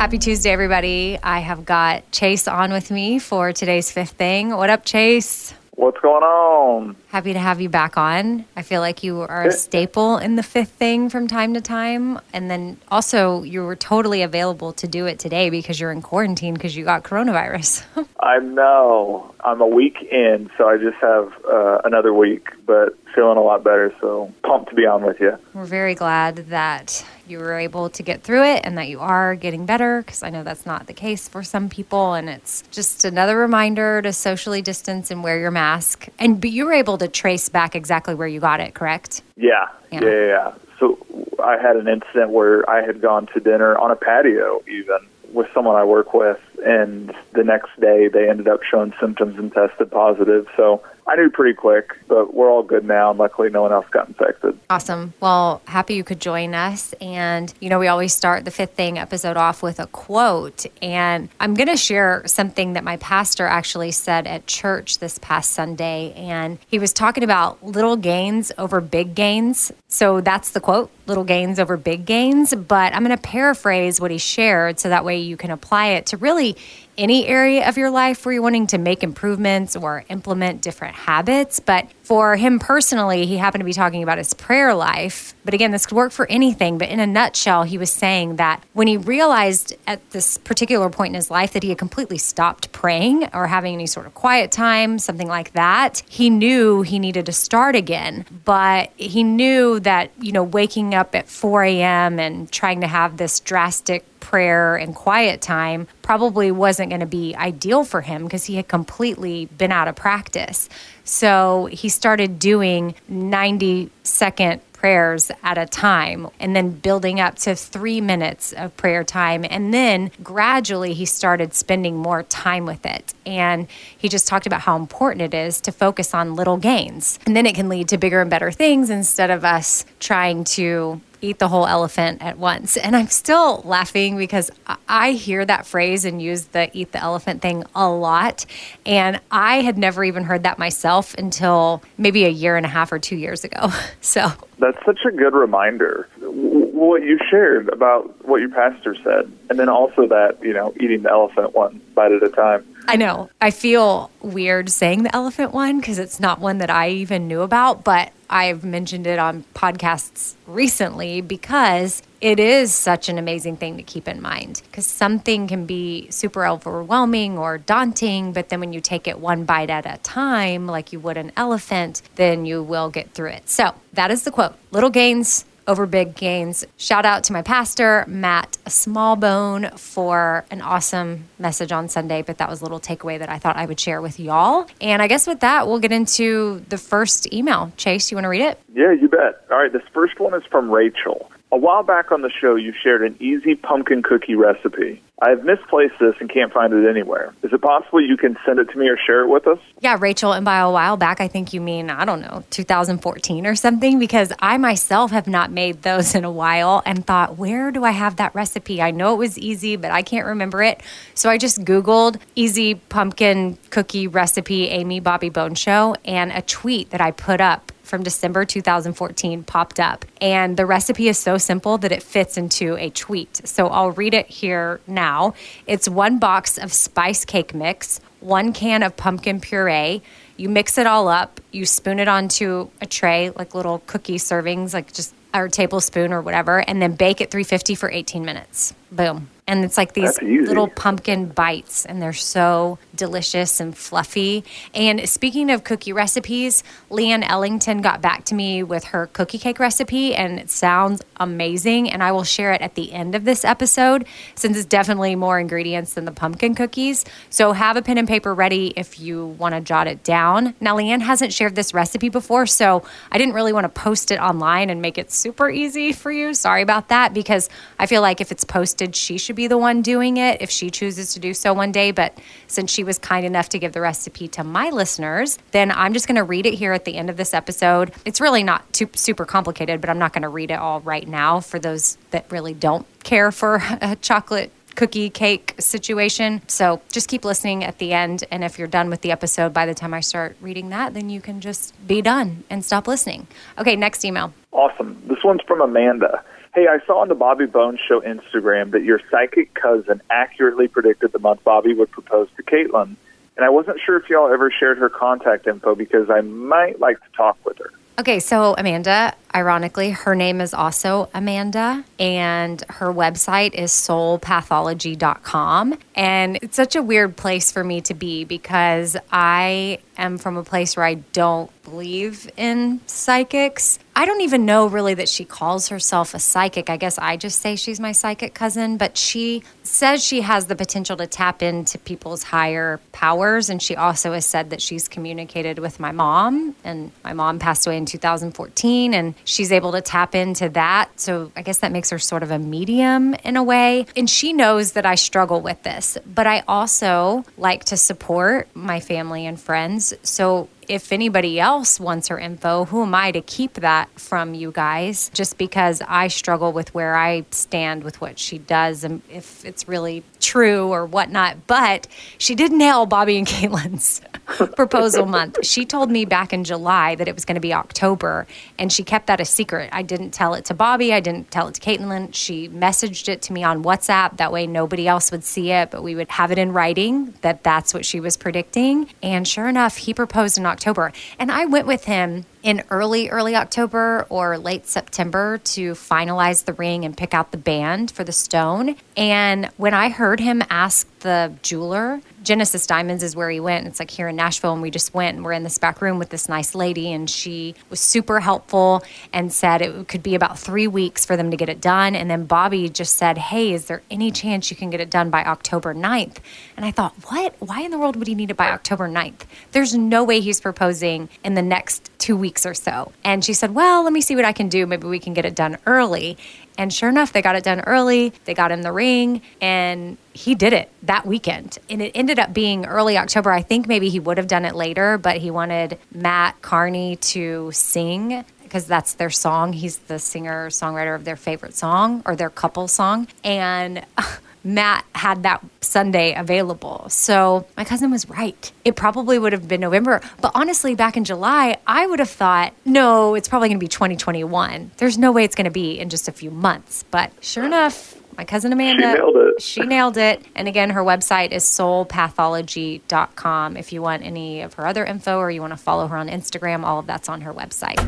Happy 0.00 0.16
Tuesday, 0.16 0.50
everybody. 0.50 1.18
I 1.22 1.40
have 1.40 1.66
got 1.66 2.10
Chase 2.10 2.48
on 2.48 2.72
with 2.72 2.90
me 2.90 3.18
for 3.18 3.52
today's 3.52 3.90
fifth 3.90 4.12
thing. 4.12 4.48
What 4.48 4.70
up, 4.70 4.82
Chase? 4.86 5.52
What's 5.72 6.00
going 6.00 6.22
on? 6.22 6.96
Happy 7.10 7.32
to 7.32 7.40
have 7.40 7.60
you 7.60 7.68
back 7.68 7.98
on. 7.98 8.44
I 8.54 8.62
feel 8.62 8.80
like 8.80 9.02
you 9.02 9.22
are 9.22 9.48
a 9.48 9.50
staple 9.50 10.18
in 10.18 10.36
the 10.36 10.44
fifth 10.44 10.70
thing 10.70 11.10
from 11.10 11.26
time 11.26 11.54
to 11.54 11.60
time. 11.60 12.20
And 12.32 12.48
then 12.48 12.76
also, 12.88 13.42
you 13.42 13.64
were 13.64 13.74
totally 13.74 14.22
available 14.22 14.72
to 14.74 14.86
do 14.86 15.06
it 15.06 15.18
today 15.18 15.50
because 15.50 15.80
you're 15.80 15.90
in 15.90 16.02
quarantine 16.02 16.54
because 16.54 16.76
you 16.76 16.84
got 16.84 17.02
coronavirus. 17.02 17.84
I 18.20 18.38
know. 18.38 19.34
I'm 19.44 19.60
a 19.60 19.66
week 19.66 20.00
in, 20.02 20.50
so 20.56 20.68
I 20.68 20.76
just 20.76 20.98
have 20.98 21.32
uh, 21.50 21.78
another 21.84 22.14
week, 22.14 22.48
but 22.64 22.96
feeling 23.12 23.38
a 23.38 23.42
lot 23.42 23.64
better. 23.64 23.92
So 24.00 24.32
pumped 24.44 24.70
to 24.70 24.76
be 24.76 24.86
on 24.86 25.02
with 25.02 25.18
you. 25.18 25.36
We're 25.52 25.64
very 25.64 25.96
glad 25.96 26.36
that 26.50 27.04
you 27.26 27.38
were 27.38 27.58
able 27.58 27.88
to 27.90 28.02
get 28.02 28.22
through 28.22 28.44
it 28.44 28.60
and 28.64 28.76
that 28.76 28.88
you 28.88 29.00
are 29.00 29.34
getting 29.34 29.64
better 29.64 30.02
because 30.02 30.22
I 30.22 30.30
know 30.30 30.42
that's 30.42 30.66
not 30.66 30.86
the 30.86 30.92
case 30.92 31.28
for 31.28 31.42
some 31.42 31.68
people. 31.68 32.14
And 32.14 32.28
it's 32.28 32.62
just 32.70 33.04
another 33.04 33.36
reminder 33.38 34.02
to 34.02 34.12
socially 34.12 34.62
distance 34.62 35.10
and 35.10 35.22
wear 35.22 35.38
your 35.38 35.50
mask. 35.50 36.08
And 36.18 36.40
but 36.40 36.50
you 36.50 36.66
were 36.66 36.72
able 36.72 36.98
to 37.00 37.08
trace 37.08 37.48
back 37.48 37.74
exactly 37.74 38.14
where 38.14 38.28
you 38.28 38.40
got 38.40 38.60
it, 38.60 38.74
correct? 38.74 39.22
Yeah. 39.36 39.66
Yeah. 39.92 40.00
Yeah. 40.02 40.10
yeah, 40.10 40.26
yeah. 40.26 40.52
So 40.78 40.98
I 41.42 41.58
had 41.60 41.76
an 41.76 41.88
incident 41.88 42.30
where 42.30 42.68
I 42.68 42.82
had 42.82 43.00
gone 43.02 43.26
to 43.34 43.40
dinner 43.40 43.76
on 43.76 43.90
a 43.90 43.96
patio, 43.96 44.62
even 44.66 44.98
with 45.32 45.46
someone 45.52 45.76
I 45.76 45.84
work 45.84 46.14
with, 46.14 46.40
and 46.64 47.14
the 47.32 47.44
next 47.44 47.78
day 47.80 48.08
they 48.08 48.28
ended 48.28 48.48
up 48.48 48.62
showing 48.62 48.92
symptoms 48.98 49.38
and 49.38 49.52
tested 49.52 49.90
positive. 49.90 50.46
So 50.56 50.82
I 51.10 51.16
knew 51.16 51.28
pretty 51.28 51.54
quick, 51.54 51.98
but 52.06 52.34
we're 52.34 52.48
all 52.48 52.62
good 52.62 52.84
now, 52.84 53.10
and 53.10 53.18
luckily 53.18 53.50
no 53.50 53.62
one 53.62 53.72
else 53.72 53.86
got 53.90 54.06
infected. 54.06 54.56
Awesome. 54.70 55.12
Well, 55.18 55.60
happy 55.64 55.94
you 55.94 56.04
could 56.04 56.20
join 56.20 56.54
us. 56.54 56.92
And, 57.00 57.52
you 57.58 57.68
know, 57.68 57.80
we 57.80 57.88
always 57.88 58.14
start 58.14 58.44
the 58.44 58.52
fifth 58.52 58.74
thing 58.74 58.96
episode 58.96 59.36
off 59.36 59.60
with 59.60 59.80
a 59.80 59.88
quote. 59.88 60.66
And 60.80 61.28
I'm 61.40 61.54
going 61.54 61.66
to 61.66 61.76
share 61.76 62.22
something 62.26 62.74
that 62.74 62.84
my 62.84 62.96
pastor 62.98 63.44
actually 63.48 63.90
said 63.90 64.28
at 64.28 64.46
church 64.46 65.00
this 65.00 65.18
past 65.18 65.50
Sunday. 65.50 66.12
And 66.12 66.60
he 66.68 66.78
was 66.78 66.92
talking 66.92 67.24
about 67.24 67.60
little 67.64 67.96
gains 67.96 68.52
over 68.56 68.80
big 68.80 69.16
gains. 69.16 69.72
So 69.92 70.20
that's 70.20 70.50
the 70.50 70.60
quote 70.60 70.90
little 71.06 71.24
gains 71.24 71.58
over 71.58 71.76
big 71.76 72.06
gains. 72.06 72.54
But 72.54 72.94
I'm 72.94 73.04
going 73.04 73.16
to 73.16 73.22
paraphrase 73.22 74.00
what 74.00 74.10
he 74.10 74.18
shared 74.18 74.78
so 74.78 74.88
that 74.88 75.04
way 75.04 75.18
you 75.18 75.36
can 75.36 75.50
apply 75.50 75.88
it 75.88 76.06
to 76.06 76.16
really 76.16 76.56
any 76.96 77.26
area 77.26 77.68
of 77.68 77.76
your 77.76 77.90
life 77.90 78.24
where 78.24 78.32
you're 78.32 78.42
wanting 78.42 78.68
to 78.68 78.78
make 78.78 79.02
improvements 79.02 79.74
or 79.74 80.04
implement 80.08 80.62
different 80.62 80.94
habits. 80.94 81.58
But 81.58 81.88
for 82.10 82.34
him 82.34 82.58
personally, 82.58 83.24
he 83.24 83.36
happened 83.36 83.60
to 83.60 83.64
be 83.64 83.72
talking 83.72 84.02
about 84.02 84.18
his 84.18 84.34
prayer 84.34 84.74
life. 84.74 85.32
But 85.44 85.54
again, 85.54 85.70
this 85.70 85.86
could 85.86 85.94
work 85.94 86.10
for 86.10 86.26
anything. 86.28 86.76
But 86.76 86.88
in 86.88 86.98
a 86.98 87.06
nutshell, 87.06 87.62
he 87.62 87.78
was 87.78 87.92
saying 87.92 88.34
that 88.34 88.64
when 88.72 88.88
he 88.88 88.96
realized 88.96 89.76
at 89.86 90.10
this 90.10 90.36
particular 90.36 90.90
point 90.90 91.10
in 91.10 91.14
his 91.14 91.30
life 91.30 91.52
that 91.52 91.62
he 91.62 91.68
had 91.68 91.78
completely 91.78 92.18
stopped 92.18 92.72
praying 92.72 93.28
or 93.32 93.46
having 93.46 93.74
any 93.74 93.86
sort 93.86 94.06
of 94.06 94.14
quiet 94.14 94.50
time, 94.50 94.98
something 94.98 95.28
like 95.28 95.52
that, 95.52 96.02
he 96.08 96.30
knew 96.30 96.82
he 96.82 96.98
needed 96.98 97.26
to 97.26 97.32
start 97.32 97.76
again. 97.76 98.26
But 98.44 98.90
he 98.96 99.22
knew 99.22 99.78
that, 99.78 100.10
you 100.20 100.32
know, 100.32 100.42
waking 100.42 100.96
up 100.96 101.14
at 101.14 101.28
4 101.28 101.62
a.m. 101.62 102.18
and 102.18 102.50
trying 102.50 102.80
to 102.80 102.88
have 102.88 103.18
this 103.18 103.38
drastic 103.38 104.04
prayer 104.20 104.76
and 104.76 104.94
quiet 104.94 105.40
time 105.40 105.88
probably 106.02 106.52
wasn't 106.52 106.90
going 106.90 107.00
to 107.00 107.06
be 107.06 107.34
ideal 107.34 107.84
for 107.84 108.00
him 108.02 108.24
because 108.24 108.44
he 108.44 108.56
had 108.56 108.68
completely 108.68 109.46
been 109.46 109.72
out 109.72 109.88
of 109.88 109.96
practice. 109.96 110.68
So 111.10 111.66
he 111.72 111.88
started 111.88 112.38
doing 112.38 112.94
90 113.08 113.90
second 114.04 114.60
prayers 114.72 115.32
at 115.42 115.58
a 115.58 115.66
time 115.66 116.28
and 116.38 116.54
then 116.54 116.70
building 116.70 117.18
up 117.18 117.34
to 117.34 117.56
three 117.56 118.00
minutes 118.00 118.52
of 118.52 118.74
prayer 118.76 119.02
time. 119.02 119.44
And 119.50 119.74
then 119.74 120.12
gradually 120.22 120.94
he 120.94 121.04
started 121.04 121.52
spending 121.52 121.96
more 121.96 122.22
time 122.22 122.64
with 122.64 122.86
it. 122.86 123.12
And 123.26 123.66
he 123.98 124.08
just 124.08 124.28
talked 124.28 124.46
about 124.46 124.60
how 124.60 124.76
important 124.76 125.22
it 125.22 125.34
is 125.34 125.60
to 125.62 125.72
focus 125.72 126.14
on 126.14 126.36
little 126.36 126.56
gains. 126.56 127.18
And 127.26 127.34
then 127.34 127.44
it 127.44 127.56
can 127.56 127.68
lead 127.68 127.88
to 127.88 127.98
bigger 127.98 128.20
and 128.20 128.30
better 128.30 128.52
things 128.52 128.88
instead 128.88 129.30
of 129.30 129.44
us 129.44 129.84
trying 129.98 130.44
to 130.44 131.00
eat 131.20 131.38
the 131.38 131.48
whole 131.48 131.66
elephant 131.66 132.22
at 132.22 132.38
once. 132.38 132.76
And 132.76 132.96
I'm 132.96 133.08
still 133.08 133.62
laughing 133.64 134.16
because 134.16 134.50
I- 134.88 135.10
hear 135.10 135.44
that 135.44 135.66
phrase 135.66 136.04
and 136.04 136.22
use 136.22 136.46
the 136.46 136.70
eat 136.72 136.92
the 136.92 137.00
elephant 137.00 137.42
thing 137.42 137.64
a 137.74 137.88
lot. 137.88 138.46
And 138.86 139.20
I 139.30 139.60
had 139.60 139.76
never 139.76 140.04
even 140.04 140.24
heard 140.24 140.44
that 140.44 140.58
myself 140.58 141.14
until 141.14 141.82
maybe 141.98 142.24
a 142.24 142.28
year 142.28 142.56
and 142.56 142.64
a 142.64 142.68
half 142.68 142.92
or 142.92 142.98
two 142.98 143.16
years 143.16 143.44
ago. 143.44 143.68
So 144.02 144.32
That's 144.58 144.78
such 144.84 145.00
a 145.06 145.10
good 145.10 145.34
reminder. 145.34 146.08
What 146.20 147.02
you 147.02 147.18
shared 147.30 147.68
about 147.68 148.26
what 148.26 148.40
your 148.40 148.48
pastor 148.48 148.96
said, 149.04 149.30
and 149.48 149.58
then 149.58 149.68
also 149.68 150.06
that, 150.06 150.38
you 150.42 150.52
know, 150.52 150.72
eating 150.80 151.02
the 151.02 151.10
elephant 151.10 151.54
one 151.54 151.80
bite 151.94 152.12
at 152.12 152.22
a 152.22 152.28
time. 152.30 152.64
I 152.90 152.96
know 152.96 153.30
I 153.40 153.52
feel 153.52 154.10
weird 154.20 154.68
saying 154.68 155.04
the 155.04 155.14
elephant 155.14 155.52
one 155.52 155.78
because 155.78 156.00
it's 156.00 156.18
not 156.18 156.40
one 156.40 156.58
that 156.58 156.70
I 156.70 156.88
even 156.88 157.28
knew 157.28 157.42
about, 157.42 157.84
but 157.84 158.10
I've 158.28 158.64
mentioned 158.64 159.06
it 159.06 159.16
on 159.16 159.44
podcasts 159.54 160.34
recently 160.48 161.20
because 161.20 162.02
it 162.20 162.40
is 162.40 162.74
such 162.74 163.08
an 163.08 163.16
amazing 163.16 163.58
thing 163.58 163.76
to 163.76 163.84
keep 163.84 164.08
in 164.08 164.20
mind 164.20 164.62
because 164.64 164.86
something 164.86 165.46
can 165.46 165.66
be 165.66 166.10
super 166.10 166.44
overwhelming 166.44 167.38
or 167.38 167.58
daunting, 167.58 168.32
but 168.32 168.48
then 168.48 168.58
when 168.58 168.72
you 168.72 168.80
take 168.80 169.06
it 169.06 169.20
one 169.20 169.44
bite 169.44 169.70
at 169.70 169.86
a 169.86 169.98
time, 169.98 170.66
like 170.66 170.92
you 170.92 170.98
would 170.98 171.16
an 171.16 171.30
elephant, 171.36 172.02
then 172.16 172.44
you 172.44 172.60
will 172.60 172.90
get 172.90 173.12
through 173.12 173.30
it. 173.30 173.48
So 173.48 173.72
that 173.92 174.10
is 174.10 174.24
the 174.24 174.32
quote 174.32 174.56
little 174.72 174.90
gains 174.90 175.44
over 175.70 175.86
big 175.86 176.16
gains. 176.16 176.66
Shout 176.76 177.06
out 177.06 177.22
to 177.24 177.32
my 177.32 177.42
pastor, 177.42 178.04
Matt 178.08 178.58
Smallbone, 178.66 179.78
for 179.78 180.44
an 180.50 180.60
awesome 180.60 181.28
message 181.38 181.70
on 181.70 181.88
Sunday. 181.88 182.22
But 182.22 182.38
that 182.38 182.50
was 182.50 182.60
a 182.60 182.64
little 182.64 182.80
takeaway 182.80 183.20
that 183.20 183.28
I 183.28 183.38
thought 183.38 183.56
I 183.56 183.66
would 183.66 183.78
share 183.78 184.02
with 184.02 184.18
y'all. 184.18 184.66
And 184.80 185.00
I 185.00 185.06
guess 185.06 185.28
with 185.28 185.40
that, 185.40 185.68
we'll 185.68 185.78
get 185.78 185.92
into 185.92 186.64
the 186.68 186.76
first 186.76 187.32
email. 187.32 187.72
Chase, 187.76 188.10
you 188.10 188.16
want 188.16 188.24
to 188.24 188.28
read 188.28 188.42
it? 188.42 188.60
Yeah, 188.74 188.90
you 188.90 189.08
bet. 189.08 189.44
All 189.50 189.58
right, 189.58 189.72
this 189.72 189.82
first 189.94 190.18
one 190.18 190.34
is 190.34 190.42
from 190.50 190.70
Rachel. 190.70 191.30
A 191.52 191.56
while 191.56 191.84
back 191.84 192.10
on 192.10 192.22
the 192.22 192.30
show, 192.30 192.56
you 192.56 192.72
shared 192.72 193.02
an 193.02 193.16
easy 193.20 193.54
pumpkin 193.54 194.02
cookie 194.02 194.34
recipe. 194.34 195.00
I 195.22 195.30
have 195.30 195.44
misplaced 195.44 195.94
this 196.00 196.14
and 196.18 196.30
can't 196.30 196.52
find 196.52 196.72
it 196.72 196.88
anywhere. 196.88 197.34
Is 197.42 197.52
it 197.52 197.60
possible 197.60 198.00
you 198.00 198.16
can 198.16 198.38
send 198.46 198.58
it 198.58 198.70
to 198.70 198.78
me 198.78 198.88
or 198.88 198.96
share 198.96 199.20
it 199.22 199.28
with 199.28 199.46
us? 199.46 199.58
Yeah, 199.80 199.98
Rachel. 200.00 200.32
And 200.32 200.44
by 200.44 200.58
a 200.58 200.70
while 200.70 200.96
back, 200.96 201.20
I 201.20 201.28
think 201.28 201.52
you 201.52 201.60
mean, 201.60 201.90
I 201.90 202.06
don't 202.06 202.20
know, 202.20 202.42
2014 202.50 203.46
or 203.46 203.54
something, 203.54 203.98
because 203.98 204.32
I 204.38 204.56
myself 204.56 205.10
have 205.10 205.26
not 205.26 205.50
made 205.50 205.82
those 205.82 206.14
in 206.14 206.24
a 206.24 206.30
while 206.30 206.82
and 206.86 207.06
thought, 207.06 207.36
where 207.36 207.70
do 207.70 207.84
I 207.84 207.90
have 207.90 208.16
that 208.16 208.34
recipe? 208.34 208.80
I 208.80 208.92
know 208.92 209.14
it 209.14 209.18
was 209.18 209.38
easy, 209.38 209.76
but 209.76 209.90
I 209.90 210.02
can't 210.02 210.26
remember 210.26 210.62
it. 210.62 210.82
So 211.14 211.28
I 211.28 211.36
just 211.36 211.64
Googled 211.64 212.18
easy 212.34 212.76
pumpkin 212.76 213.58
cookie 213.68 214.06
recipe, 214.08 214.68
Amy 214.68 215.00
Bobby 215.00 215.28
Bones 215.28 215.58
Show, 215.58 215.96
and 216.04 216.32
a 216.32 216.40
tweet 216.42 216.90
that 216.90 217.00
I 217.02 217.10
put 217.10 217.40
up 217.40 217.69
from 217.90 218.02
December 218.04 218.44
2014 218.46 219.42
popped 219.42 219.80
up. 219.80 220.06
And 220.20 220.56
the 220.56 220.64
recipe 220.64 221.08
is 221.08 221.18
so 221.18 221.36
simple 221.36 221.76
that 221.78 221.92
it 221.92 222.02
fits 222.02 222.38
into 222.38 222.76
a 222.76 222.88
tweet. 222.90 223.42
So 223.44 223.66
I'll 223.66 223.90
read 223.90 224.14
it 224.14 224.28
here 224.28 224.80
now. 224.86 225.34
It's 225.66 225.88
one 225.88 226.18
box 226.18 226.56
of 226.56 226.72
spice 226.72 227.24
cake 227.24 227.52
mix, 227.52 228.00
one 228.20 228.52
can 228.52 228.82
of 228.82 228.96
pumpkin 228.96 229.40
puree. 229.40 230.02
You 230.36 230.48
mix 230.48 230.78
it 230.78 230.86
all 230.86 231.08
up, 231.08 231.40
you 231.50 231.66
spoon 231.66 231.98
it 231.98 232.08
onto 232.08 232.70
a 232.80 232.86
tray, 232.86 233.30
like 233.30 233.54
little 233.54 233.80
cookie 233.86 234.16
servings, 234.16 234.72
like 234.72 234.92
just 234.92 235.12
or 235.34 235.48
tablespoon 235.48 236.12
or 236.12 236.22
whatever, 236.22 236.58
and 236.58 236.80
then 236.80 236.94
bake 236.94 237.20
at 237.20 237.30
350 237.30 237.74
for 237.74 237.90
18 237.90 238.24
minutes. 238.24 238.72
Boom 238.90 239.28
and 239.50 239.64
it's 239.64 239.76
like 239.76 239.94
these 239.94 240.22
little 240.22 240.68
pumpkin 240.68 241.26
bites 241.26 241.84
and 241.84 242.00
they're 242.00 242.12
so 242.12 242.78
delicious 242.94 243.58
and 243.58 243.76
fluffy. 243.76 244.44
And 244.74 245.08
speaking 245.08 245.50
of 245.50 245.64
cookie 245.64 245.92
recipes 245.92 246.62
leanne 246.88 247.28
ellington 247.28 247.82
got 247.82 248.00
back 248.00 248.24
to 248.26 248.34
me 248.36 248.62
with 248.62 248.84
her 248.84 249.08
cookie 249.08 249.38
cake 249.38 249.58
recipe 249.58 250.14
and 250.14 250.38
it 250.38 250.50
sounds 250.50 251.02
amazing 251.18 251.90
and 251.90 252.02
i 252.02 252.12
will 252.12 252.24
share 252.24 252.52
it 252.52 252.60
at 252.60 252.74
the 252.76 252.92
end 252.92 253.14
of 253.14 253.24
this 253.24 253.44
episode 253.44 254.06
since 254.36 254.56
it's 254.56 254.66
definitely 254.66 255.16
more 255.16 255.40
ingredients 255.40 255.94
than 255.94 256.04
the 256.04 256.12
pumpkin 256.12 256.54
cookies. 256.54 257.04
So 257.28 257.52
have 257.52 257.76
a 257.76 257.82
pen 257.82 257.98
and 257.98 258.06
paper 258.06 258.32
ready 258.32 258.72
if 258.76 259.00
you 259.00 259.26
want 259.26 259.54
to 259.56 259.60
jot 259.60 259.88
it 259.88 260.04
down. 260.04 260.54
Now 260.60 260.76
leanne 260.76 261.00
hasn't 261.00 261.32
shared 261.32 261.56
this 261.56 261.74
recipe 261.74 262.08
before 262.08 262.46
so 262.46 262.84
i 263.10 263.18
didn't 263.18 263.34
really 263.34 263.52
want 263.52 263.64
to 263.64 263.80
post 263.80 264.12
it 264.12 264.20
online 264.20 264.70
and 264.70 264.80
make 264.80 264.96
it 264.96 265.10
super 265.10 265.50
easy 265.50 265.92
for 265.92 266.12
you. 266.12 266.34
Sorry 266.34 266.62
about 266.62 266.88
that 266.88 267.12
because 267.12 267.48
i 267.80 267.86
feel 267.86 268.00
like 268.00 268.20
if 268.20 268.30
it's 268.30 268.44
posted 268.44 268.94
she 268.94 269.18
should 269.18 269.39
be 269.39 269.39
be 269.40 269.46
the 269.46 269.56
one 269.56 269.80
doing 269.80 270.18
it 270.18 270.42
if 270.42 270.50
she 270.50 270.68
chooses 270.68 271.14
to 271.14 271.18
do 271.18 271.32
so 271.32 271.54
one 271.54 271.72
day. 271.72 271.92
But 271.92 272.18
since 272.46 272.70
she 272.70 272.84
was 272.84 272.98
kind 272.98 273.24
enough 273.24 273.48
to 273.50 273.58
give 273.58 273.72
the 273.72 273.80
recipe 273.80 274.28
to 274.28 274.44
my 274.44 274.68
listeners, 274.68 275.38
then 275.52 275.70
I'm 275.70 275.94
just 275.94 276.06
going 276.06 276.16
to 276.16 276.24
read 276.24 276.44
it 276.44 276.52
here 276.52 276.74
at 276.74 276.84
the 276.84 276.96
end 276.96 277.08
of 277.08 277.16
this 277.16 277.32
episode. 277.32 277.92
It's 278.04 278.20
really 278.20 278.42
not 278.42 278.70
too 278.74 278.90
super 278.94 279.24
complicated, 279.24 279.80
but 279.80 279.88
I'm 279.88 279.98
not 279.98 280.12
going 280.12 280.22
to 280.22 280.28
read 280.28 280.50
it 280.50 280.58
all 280.58 280.82
right 280.82 281.08
now 281.08 281.40
for 281.40 281.58
those 281.58 281.96
that 282.10 282.26
really 282.30 282.52
don't 282.52 282.86
care 283.02 283.32
for 283.32 283.62
a 283.80 283.96
chocolate 283.96 284.52
cookie 284.76 285.08
cake 285.08 285.54
situation. 285.58 286.42
So 286.46 286.82
just 286.92 287.08
keep 287.08 287.24
listening 287.24 287.64
at 287.64 287.78
the 287.78 287.94
end. 287.94 288.24
And 288.30 288.44
if 288.44 288.58
you're 288.58 288.68
done 288.68 288.90
with 288.90 289.00
the 289.00 289.10
episode 289.10 289.54
by 289.54 289.64
the 289.64 289.74
time 289.74 289.94
I 289.94 290.00
start 290.00 290.36
reading 290.42 290.68
that, 290.68 290.92
then 290.92 291.08
you 291.08 291.22
can 291.22 291.40
just 291.40 291.74
be 291.86 292.02
done 292.02 292.44
and 292.50 292.62
stop 292.62 292.86
listening. 292.86 293.26
Okay, 293.58 293.74
next 293.74 294.04
email. 294.04 294.34
Awesome. 294.52 295.02
This 295.06 295.24
one's 295.24 295.40
from 295.46 295.62
Amanda. 295.62 296.22
Hey, 296.52 296.66
I 296.66 296.84
saw 296.84 297.00
on 297.00 297.08
the 297.08 297.14
Bobby 297.14 297.46
Bones 297.46 297.78
Show 297.86 298.00
Instagram 298.00 298.72
that 298.72 298.82
your 298.82 299.00
psychic 299.08 299.54
cousin 299.54 300.02
accurately 300.10 300.66
predicted 300.66 301.12
the 301.12 301.20
month 301.20 301.44
Bobby 301.44 301.74
would 301.74 301.92
propose 301.92 302.28
to 302.36 302.42
Caitlin. 302.42 302.96
And 303.36 303.44
I 303.44 303.50
wasn't 303.50 303.78
sure 303.80 303.96
if 303.96 304.10
y'all 304.10 304.32
ever 304.32 304.50
shared 304.50 304.78
her 304.78 304.88
contact 304.88 305.46
info 305.46 305.76
because 305.76 306.10
I 306.10 306.22
might 306.22 306.80
like 306.80 306.98
to 306.98 307.16
talk 307.16 307.38
with 307.44 307.58
her. 307.58 307.70
Okay, 308.00 308.18
so 308.18 308.54
Amanda, 308.56 309.14
ironically, 309.34 309.90
her 309.90 310.14
name 310.14 310.40
is 310.40 310.54
also 310.54 311.10
Amanda, 311.12 311.84
and 311.98 312.62
her 312.68 312.92
website 312.92 313.52
is 313.52 313.72
soulpathology.com. 313.72 315.78
And 315.94 316.38
it's 316.40 316.56
such 316.56 316.76
a 316.76 316.82
weird 316.82 317.18
place 317.18 317.52
for 317.52 317.62
me 317.62 317.82
to 317.82 317.92
be 317.92 318.24
because 318.24 318.96
I 319.12 319.80
am 320.00 320.18
from 320.18 320.36
a 320.36 320.42
place 320.42 320.76
where 320.76 320.86
I 320.86 320.94
don't 320.94 321.50
believe 321.62 322.30
in 322.36 322.80
psychics. 322.86 323.78
I 323.94 324.06
don't 324.06 324.22
even 324.22 324.46
know 324.46 324.66
really 324.66 324.94
that 324.94 325.08
she 325.08 325.24
calls 325.24 325.68
herself 325.68 326.14
a 326.14 326.18
psychic. 326.18 326.70
I 326.70 326.76
guess 326.76 326.96
I 326.96 327.16
just 327.16 327.40
say 327.42 327.54
she's 327.56 327.78
my 327.78 327.92
psychic 327.92 328.34
cousin, 328.34 328.76
but 328.76 328.96
she 328.96 329.42
says 329.62 330.02
she 330.02 330.22
has 330.22 330.46
the 330.46 330.56
potential 330.56 330.96
to 330.96 331.06
tap 331.06 331.42
into 331.42 331.76
people's 331.76 332.22
higher 332.22 332.80
powers. 332.92 333.50
And 333.50 333.62
she 333.62 333.76
also 333.76 334.12
has 334.12 334.24
said 334.24 334.50
that 334.50 334.62
she's 334.62 334.88
communicated 334.88 335.58
with 335.58 335.78
my 335.78 335.92
mom, 335.92 336.54
and 336.64 336.92
my 337.04 337.12
mom 337.12 337.38
passed 337.38 337.66
away 337.66 337.76
in 337.76 337.84
2014, 337.84 338.94
and 338.94 339.14
she's 339.24 339.52
able 339.52 339.72
to 339.72 339.80
tap 339.80 340.14
into 340.14 340.48
that. 340.50 340.98
So 340.98 341.30
I 341.36 341.42
guess 341.42 341.58
that 341.58 341.72
makes 341.72 341.90
her 341.90 341.98
sort 341.98 342.22
of 342.22 342.30
a 342.30 342.38
medium 342.38 343.14
in 343.14 343.36
a 343.36 343.42
way. 343.42 343.86
And 343.96 344.08
she 344.08 344.32
knows 344.32 344.72
that 344.72 344.86
I 344.86 344.94
struggle 344.94 345.40
with 345.40 345.62
this, 345.62 345.98
but 346.06 346.26
I 346.26 346.42
also 346.48 347.24
like 347.36 347.64
to 347.66 347.76
support 347.76 348.48
my 348.54 348.80
family 348.80 349.26
and 349.26 349.38
friends. 349.38 349.89
So 350.02 350.48
if 350.68 350.92
anybody 350.92 351.40
else 351.40 351.80
wants 351.80 352.08
her 352.08 352.18
info, 352.18 352.64
who 352.66 352.82
am 352.82 352.94
I 352.94 353.10
to 353.12 353.20
keep 353.20 353.54
that 353.54 353.88
from 353.98 354.34
you 354.34 354.52
guys? 354.52 355.10
Just 355.12 355.36
because 355.36 355.82
I 355.86 356.08
struggle 356.08 356.52
with 356.52 356.72
where 356.74 356.96
I 356.96 357.24
stand 357.30 357.82
with 357.82 358.00
what 358.00 358.18
she 358.18 358.38
does 358.38 358.84
and 358.84 359.02
if 359.10 359.44
it's 359.44 359.66
really 359.66 360.04
true 360.20 360.68
or 360.68 360.86
whatnot. 360.86 361.46
But 361.46 361.88
she 362.18 362.34
did 362.34 362.52
nail 362.52 362.86
Bobby 362.86 363.18
and 363.18 363.26
Caitlin's 363.26 364.00
proposal 364.30 365.06
month. 365.06 365.44
She 365.44 365.64
told 365.64 365.90
me 365.90 366.04
back 366.04 366.32
in 366.32 366.44
July 366.44 366.94
that 366.94 367.08
it 367.08 367.14
was 367.14 367.24
going 367.24 367.34
to 367.34 367.40
be 367.40 367.52
October, 367.52 368.26
and 368.58 368.72
she 368.72 368.82
kept 368.82 369.06
that 369.06 369.20
a 369.20 369.24
secret. 369.24 369.70
I 369.72 369.82
didn't 369.82 370.10
tell 370.10 370.34
it 370.34 370.44
to 370.46 370.54
Bobby. 370.54 370.92
I 370.92 371.00
didn't 371.00 371.30
tell 371.30 371.48
it 371.48 371.54
to 371.54 371.60
Caitlin. 371.60 372.14
She 372.14 372.48
messaged 372.48 373.08
it 373.08 373.22
to 373.22 373.32
me 373.32 373.42
on 373.42 373.62
WhatsApp. 373.62 374.16
That 374.16 374.32
way, 374.32 374.46
nobody 374.46 374.86
else 374.86 375.10
would 375.10 375.24
see 375.24 375.50
it, 375.50 375.70
but 375.70 375.82
we 375.82 375.94
would 375.94 376.10
have 376.10 376.32
it 376.32 376.38
in 376.38 376.52
writing 376.52 377.14
that 377.22 377.42
that's 377.42 377.74
what 377.74 377.84
she 377.84 378.00
was 378.00 378.16
predicting. 378.16 378.88
And 379.02 379.26
sure 379.26 379.48
enough, 379.48 379.76
he 379.76 379.94
proposed 379.94 380.38
in 380.38 380.46
October. 380.46 380.92
And 381.18 381.30
I 381.30 381.46
went 381.46 381.66
with 381.66 381.84
him 381.84 382.26
in 382.42 382.62
early, 382.70 383.10
early 383.10 383.36
October 383.36 384.06
or 384.08 384.38
late 384.38 384.66
September 384.66 385.38
to 385.38 385.72
finalize 385.72 386.44
the 386.44 386.54
ring 386.54 386.84
and 386.84 386.96
pick 386.96 387.12
out 387.12 387.32
the 387.32 387.36
band 387.36 387.90
for 387.90 388.04
the 388.04 388.12
stone. 388.12 388.76
And 388.96 389.50
when 389.56 389.74
I 389.74 389.90
heard 389.90 390.20
him 390.20 390.42
ask 390.48 390.88
the 391.00 391.34
jeweler, 391.42 392.00
Genesis 392.22 392.66
Diamonds 392.66 393.02
is 393.02 393.16
where 393.16 393.30
he 393.30 393.40
went. 393.40 393.66
It's 393.66 393.78
like 393.78 393.90
here 393.90 394.08
in 394.08 394.16
Nashville, 394.16 394.52
and 394.52 394.60
we 394.60 394.70
just 394.70 394.92
went 394.92 395.16
and 395.16 395.24
we're 395.24 395.32
in 395.32 395.42
this 395.42 395.58
back 395.58 395.80
room 395.80 395.98
with 395.98 396.10
this 396.10 396.28
nice 396.28 396.54
lady, 396.54 396.92
and 396.92 397.08
she 397.08 397.54
was 397.70 397.80
super 397.80 398.20
helpful 398.20 398.84
and 399.12 399.32
said 399.32 399.62
it 399.62 399.88
could 399.88 400.02
be 400.02 400.14
about 400.14 400.38
three 400.38 400.68
weeks 400.68 401.06
for 401.06 401.16
them 401.16 401.30
to 401.30 401.36
get 401.36 401.48
it 401.48 401.60
done. 401.60 401.94
And 401.94 402.10
then 402.10 402.26
Bobby 402.26 402.68
just 402.68 402.96
said, 402.96 403.16
Hey, 403.16 403.52
is 403.52 403.66
there 403.66 403.82
any 403.90 404.10
chance 404.10 404.50
you 404.50 404.56
can 404.56 404.70
get 404.70 404.80
it 404.80 404.90
done 404.90 405.08
by 405.10 405.24
October 405.24 405.74
9th? 405.74 406.18
And 406.56 406.66
I 406.66 406.70
thought, 406.70 406.94
What? 407.06 407.34
Why 407.38 407.62
in 407.62 407.70
the 407.70 407.78
world 407.78 407.96
would 407.96 408.08
he 408.08 408.14
need 408.14 408.30
it 408.30 408.36
by 408.36 408.50
October 408.50 408.88
9th? 408.88 409.22
There's 409.52 409.74
no 409.74 410.04
way 410.04 410.20
he's 410.20 410.40
proposing 410.40 411.08
in 411.24 411.34
the 411.34 411.42
next 411.42 411.90
two 411.98 412.16
weeks 412.16 412.44
or 412.44 412.54
so. 412.54 412.92
And 413.02 413.24
she 413.24 413.32
said, 413.32 413.54
Well, 413.54 413.82
let 413.82 413.92
me 413.92 414.00
see 414.00 414.14
what 414.14 414.24
I 414.24 414.32
can 414.32 414.48
do. 414.48 414.66
Maybe 414.66 414.86
we 414.86 414.98
can 414.98 415.14
get 415.14 415.24
it 415.24 415.34
done 415.34 415.56
early. 415.66 416.18
And 416.60 416.70
sure 416.70 416.90
enough, 416.90 417.14
they 417.14 417.22
got 417.22 417.36
it 417.36 417.42
done 417.42 417.60
early. 417.60 418.12
They 418.26 418.34
got 418.34 418.52
him 418.52 418.60
the 418.60 418.70
ring, 418.70 419.22
and 419.40 419.96
he 420.12 420.34
did 420.34 420.52
it 420.52 420.70
that 420.82 421.06
weekend. 421.06 421.56
And 421.70 421.80
it 421.80 421.92
ended 421.94 422.18
up 422.18 422.34
being 422.34 422.66
early 422.66 422.98
October. 422.98 423.32
I 423.32 423.40
think 423.40 423.66
maybe 423.66 423.88
he 423.88 423.98
would 423.98 424.18
have 424.18 424.26
done 424.26 424.44
it 424.44 424.54
later, 424.54 424.98
but 424.98 425.16
he 425.16 425.30
wanted 425.30 425.78
Mat 425.90 426.36
Kearney 426.42 426.96
to 426.96 427.50
sing 427.54 428.26
because 428.42 428.66
that's 428.66 428.92
their 428.92 429.08
song. 429.08 429.54
He's 429.54 429.78
the 429.78 429.98
singer 429.98 430.50
songwriter 430.50 430.94
of 430.94 431.06
their 431.06 431.16
favorite 431.16 431.54
song 431.54 432.02
or 432.04 432.14
their 432.14 432.28
couple 432.28 432.68
song. 432.68 433.08
And 433.24 433.82
Mat 434.44 434.84
had 434.94 435.24
that 435.24 435.44
Sunday 435.60 436.14
available. 436.14 436.86
So 436.88 437.46
my 437.56 437.64
cousin 437.64 437.90
was 437.90 438.08
right. 438.08 438.52
It 438.64 438.76
probably 438.76 439.18
would 439.18 439.32
have 439.32 439.48
been 439.48 439.60
November. 439.60 440.00
But 440.20 440.32
honestly, 440.34 440.74
back 440.74 440.96
in 440.96 441.04
July, 441.04 441.58
I 441.66 441.86
would 441.86 441.98
have 441.98 442.10
thought, 442.10 442.54
no, 442.64 443.14
it's 443.14 443.28
probably 443.28 443.48
going 443.48 443.58
to 443.58 443.64
be 443.64 443.68
2021. 443.68 444.70
There's 444.78 444.98
no 444.98 445.12
way 445.12 445.24
it's 445.24 445.34
going 445.34 445.44
to 445.44 445.50
be 445.50 445.78
in 445.78 445.90
just 445.90 446.08
a 446.08 446.12
few 446.12 446.30
months. 446.30 446.84
But 446.90 447.12
sure 447.20 447.44
enough, 447.44 447.96
my 448.16 448.24
cousin 448.24 448.52
Amanda. 448.52 448.92
She 448.92 448.98
nailed 448.98 449.16
it. 449.16 449.42
She 449.42 449.60
nailed 449.62 449.96
it. 449.96 450.24
And 450.34 450.48
again, 450.48 450.70
her 450.70 450.82
website 450.82 451.30
is 451.32 451.44
soulpathology.com. 451.44 453.56
If 453.56 453.72
you 453.72 453.82
want 453.82 454.04
any 454.04 454.42
of 454.42 454.54
her 454.54 454.66
other 454.66 454.84
info 454.84 455.18
or 455.18 455.30
you 455.30 455.40
want 455.40 455.52
to 455.52 455.56
follow 455.56 455.86
her 455.86 455.96
on 455.96 456.08
Instagram, 456.08 456.64
all 456.64 456.80
of 456.80 456.86
that's 456.86 457.08
on 457.08 457.20
her 457.22 457.32
website. 457.32 457.78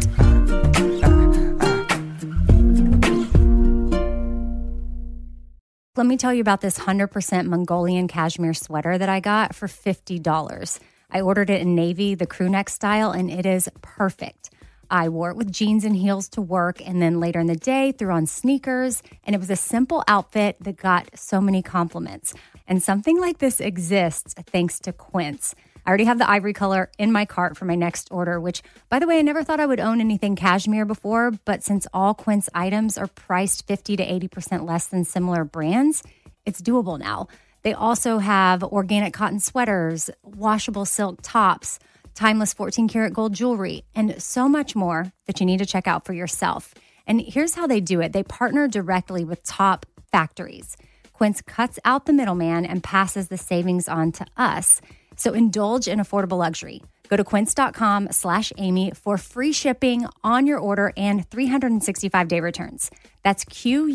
Let 6.03 6.09
me 6.09 6.17
tell 6.17 6.35
you 6.35 6.41
about 6.41 6.61
this 6.61 6.81
100% 6.81 7.47
Mongolian 7.47 8.09
cashmere 8.09 8.55
sweater 8.55 8.99
that 8.99 9.09
I 9.09 9.21
got 9.21 9.55
for 9.55 9.69
$50. 9.69 10.81
I 11.13 11.21
ordered 11.21 11.49
it 11.49 11.61
in 11.61 11.77
navy, 11.77 12.17
the 12.17 12.27
crew 12.27 12.49
neck 12.49 12.71
style, 12.71 13.13
and 13.13 13.31
it 13.31 13.47
is 13.47 13.69
perfect. 13.83 14.51
I 14.91 15.09
wore 15.09 15.31
it 15.31 15.37
with 15.37 15.53
jeans 15.53 15.85
and 15.85 15.95
heels 15.95 16.29
to 16.31 16.41
work, 16.41 16.85
and 16.85 17.01
then 17.01 17.21
later 17.21 17.39
in 17.39 17.47
the 17.47 17.55
day, 17.55 17.93
threw 17.93 18.11
on 18.11 18.27
sneakers. 18.27 19.01
And 19.23 19.37
it 19.37 19.39
was 19.39 19.49
a 19.49 19.55
simple 19.55 20.03
outfit 20.09 20.57
that 20.63 20.77
got 20.77 21.09
so 21.15 21.41
many 21.41 21.63
compliments. 21.63 22.35
And 22.67 22.83
something 22.83 23.21
like 23.21 23.39
this 23.39 23.61
exists 23.61 24.35
thanks 24.35 24.81
to 24.81 24.93
Quince. 24.93 25.55
I 25.85 25.89
already 25.89 26.05
have 26.05 26.19
the 26.19 26.31
ivory 26.31 26.53
color 26.53 26.91
in 26.99 27.13
my 27.13 27.25
cart 27.25 27.57
for 27.57 27.65
my 27.65 27.75
next 27.75 28.09
order, 28.11 28.41
which, 28.41 28.63
by 28.89 28.99
the 28.99 29.07
way, 29.07 29.19
I 29.19 29.23
never 29.23 29.43
thought 29.43 29.61
I 29.61 29.67
would 29.67 29.81
own 29.81 30.01
anything 30.01 30.37
cashmere 30.37 30.85
before. 30.85 31.33
But 31.45 31.63
since 31.65 31.87
all 31.93 32.15
Quince 32.15 32.49
items 32.55 32.97
are 32.97 33.09
priced 33.09 33.67
50 33.67 33.97
to 33.97 34.07
80% 34.07 34.67
less 34.67 34.87
than 34.87 35.05
similar 35.05 35.45
brands, 35.45 36.03
it's 36.47 36.63
doable 36.63 36.99
now. 36.99 37.29
They 37.63 37.75
also 37.75 38.19
have 38.19 38.63
organic 38.63 39.13
cotton 39.13 39.41
sweaters, 39.41 40.11
washable 40.23 40.85
silk 40.85 41.21
tops, 41.23 41.79
timeless 42.15 42.53
14 42.53 42.89
karat 42.89 43.13
gold 43.13 43.33
jewelry, 43.33 43.85
and 43.95 44.21
so 44.23 44.49
much 44.49 44.75
more 44.77 45.13
that 45.27 45.41
you 45.41 45.47
need 45.47 45.59
to 45.59 45.67
check 45.67 45.87
out 45.87 46.05
for 46.05 46.13
yourself. 46.13 46.75
And 47.07 47.21
here's 47.21 47.55
how 47.55 47.67
they 47.67 47.81
do 47.81 48.01
it 48.01 48.13
they 48.13 48.23
partner 48.23 48.69
directly 48.69 49.25
with 49.25 49.45
top 49.45 49.87
factories. 50.11 50.77
Quince 51.13 51.41
cuts 51.43 51.79
out 51.85 52.07
the 52.07 52.13
middleman 52.13 52.67
and 52.67 52.83
passes 52.83 53.29
the 53.29 53.39
savings 53.39 53.89
on 53.89 54.13
to 54.13 54.27
us. 54.37 54.81
So 55.17 55.33
indulge 55.33 55.89
in 55.89 55.99
affordable 55.99 56.39
luxury. 56.39 56.83
Go 57.09 57.17
to 57.17 57.25
quince.com 57.25 58.11
slash 58.11 58.53
Amy 58.57 58.91
for 58.95 59.19
free 59.19 59.53
shipping 59.53 60.07
on 60.25 60.47
your 60.47 60.59
order 60.59 60.93
and 60.97 61.29
365 61.31 62.27
day 62.29 62.41
returns. 62.41 62.91
That's 63.23 63.45
Q-U-I-N-C-E 63.45 63.95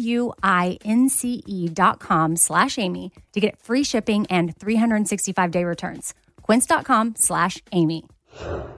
dot 1.70 2.00
com 2.00 2.36
slash 2.36 2.78
Amy 2.78 3.12
to 3.34 3.40
get 3.40 3.58
free 3.58 3.84
shipping 3.84 4.28
and 4.30 4.56
365 4.56 5.52
day 5.52 5.64
returns. 5.64 6.14
Quince.com 6.44 7.16
slash 7.18 7.64
Amy. 7.72 8.06
All 8.40 8.70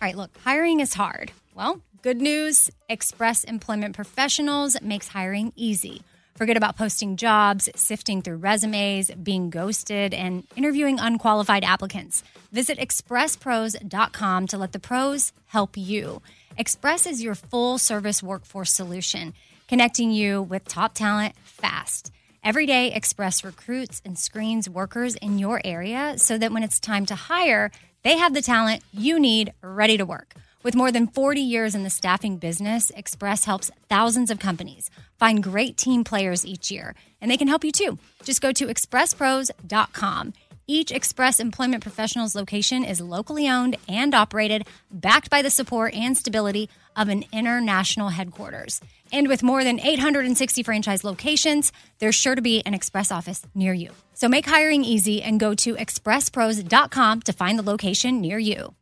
right, 0.00 0.16
look, 0.16 0.30
hiring 0.44 0.78
is 0.80 0.94
hard. 0.94 1.32
Well, 1.54 1.82
good 2.02 2.22
news 2.22 2.70
Express 2.88 3.42
Employment 3.44 3.96
Professionals 3.96 4.80
makes 4.80 5.08
hiring 5.08 5.52
easy. 5.56 6.02
Forget 6.40 6.56
about 6.56 6.78
posting 6.78 7.16
jobs, 7.16 7.68
sifting 7.76 8.22
through 8.22 8.38
resumes, 8.38 9.10
being 9.10 9.50
ghosted, 9.50 10.14
and 10.14 10.46
interviewing 10.56 10.98
unqualified 10.98 11.64
applicants. 11.64 12.24
Visit 12.50 12.78
expresspros.com 12.78 14.46
to 14.46 14.56
let 14.56 14.72
the 14.72 14.78
pros 14.78 15.34
help 15.48 15.76
you. 15.76 16.22
Express 16.56 17.04
is 17.04 17.22
your 17.22 17.34
full 17.34 17.76
service 17.76 18.22
workforce 18.22 18.72
solution, 18.72 19.34
connecting 19.68 20.12
you 20.12 20.40
with 20.40 20.66
top 20.66 20.94
talent 20.94 21.34
fast. 21.42 22.10
Every 22.42 22.64
day, 22.64 22.90
Express 22.90 23.44
recruits 23.44 24.00
and 24.02 24.18
screens 24.18 24.66
workers 24.66 25.16
in 25.16 25.38
your 25.38 25.60
area 25.62 26.14
so 26.16 26.38
that 26.38 26.52
when 26.52 26.62
it's 26.62 26.80
time 26.80 27.04
to 27.04 27.14
hire, 27.14 27.70
they 28.02 28.16
have 28.16 28.32
the 28.32 28.40
talent 28.40 28.82
you 28.94 29.20
need 29.20 29.52
ready 29.62 29.98
to 29.98 30.06
work. 30.06 30.32
With 30.62 30.74
more 30.74 30.92
than 30.92 31.06
40 31.06 31.40
years 31.40 31.74
in 31.74 31.84
the 31.84 31.90
staffing 31.90 32.36
business, 32.36 32.90
Express 32.90 33.44
helps 33.44 33.70
thousands 33.88 34.30
of 34.30 34.38
companies 34.38 34.90
find 35.18 35.42
great 35.42 35.78
team 35.78 36.04
players 36.04 36.44
each 36.44 36.70
year, 36.70 36.94
and 37.18 37.30
they 37.30 37.38
can 37.38 37.48
help 37.48 37.64
you 37.64 37.72
too. 37.72 37.98
Just 38.24 38.42
go 38.42 38.52
to 38.52 38.66
expresspros.com. 38.66 40.34
Each 40.66 40.92
Express 40.92 41.40
Employment 41.40 41.82
Professionals 41.82 42.34
location 42.34 42.84
is 42.84 43.00
locally 43.00 43.48
owned 43.48 43.76
and 43.88 44.14
operated, 44.14 44.66
backed 44.90 45.30
by 45.30 45.40
the 45.40 45.50
support 45.50 45.94
and 45.94 46.16
stability 46.16 46.68
of 46.94 47.08
an 47.08 47.24
international 47.32 48.10
headquarters. 48.10 48.82
And 49.12 49.28
with 49.28 49.42
more 49.42 49.64
than 49.64 49.80
860 49.80 50.62
franchise 50.62 51.04
locations, 51.04 51.72
there's 52.00 52.14
sure 52.14 52.34
to 52.34 52.42
be 52.42 52.62
an 52.66 52.74
Express 52.74 53.10
office 53.10 53.42
near 53.54 53.72
you. 53.72 53.92
So 54.12 54.28
make 54.28 54.46
hiring 54.46 54.84
easy 54.84 55.22
and 55.22 55.40
go 55.40 55.54
to 55.54 55.74
expresspros.com 55.74 57.22
to 57.22 57.32
find 57.32 57.58
the 57.58 57.64
location 57.64 58.20
near 58.20 58.38
you. 58.38 58.74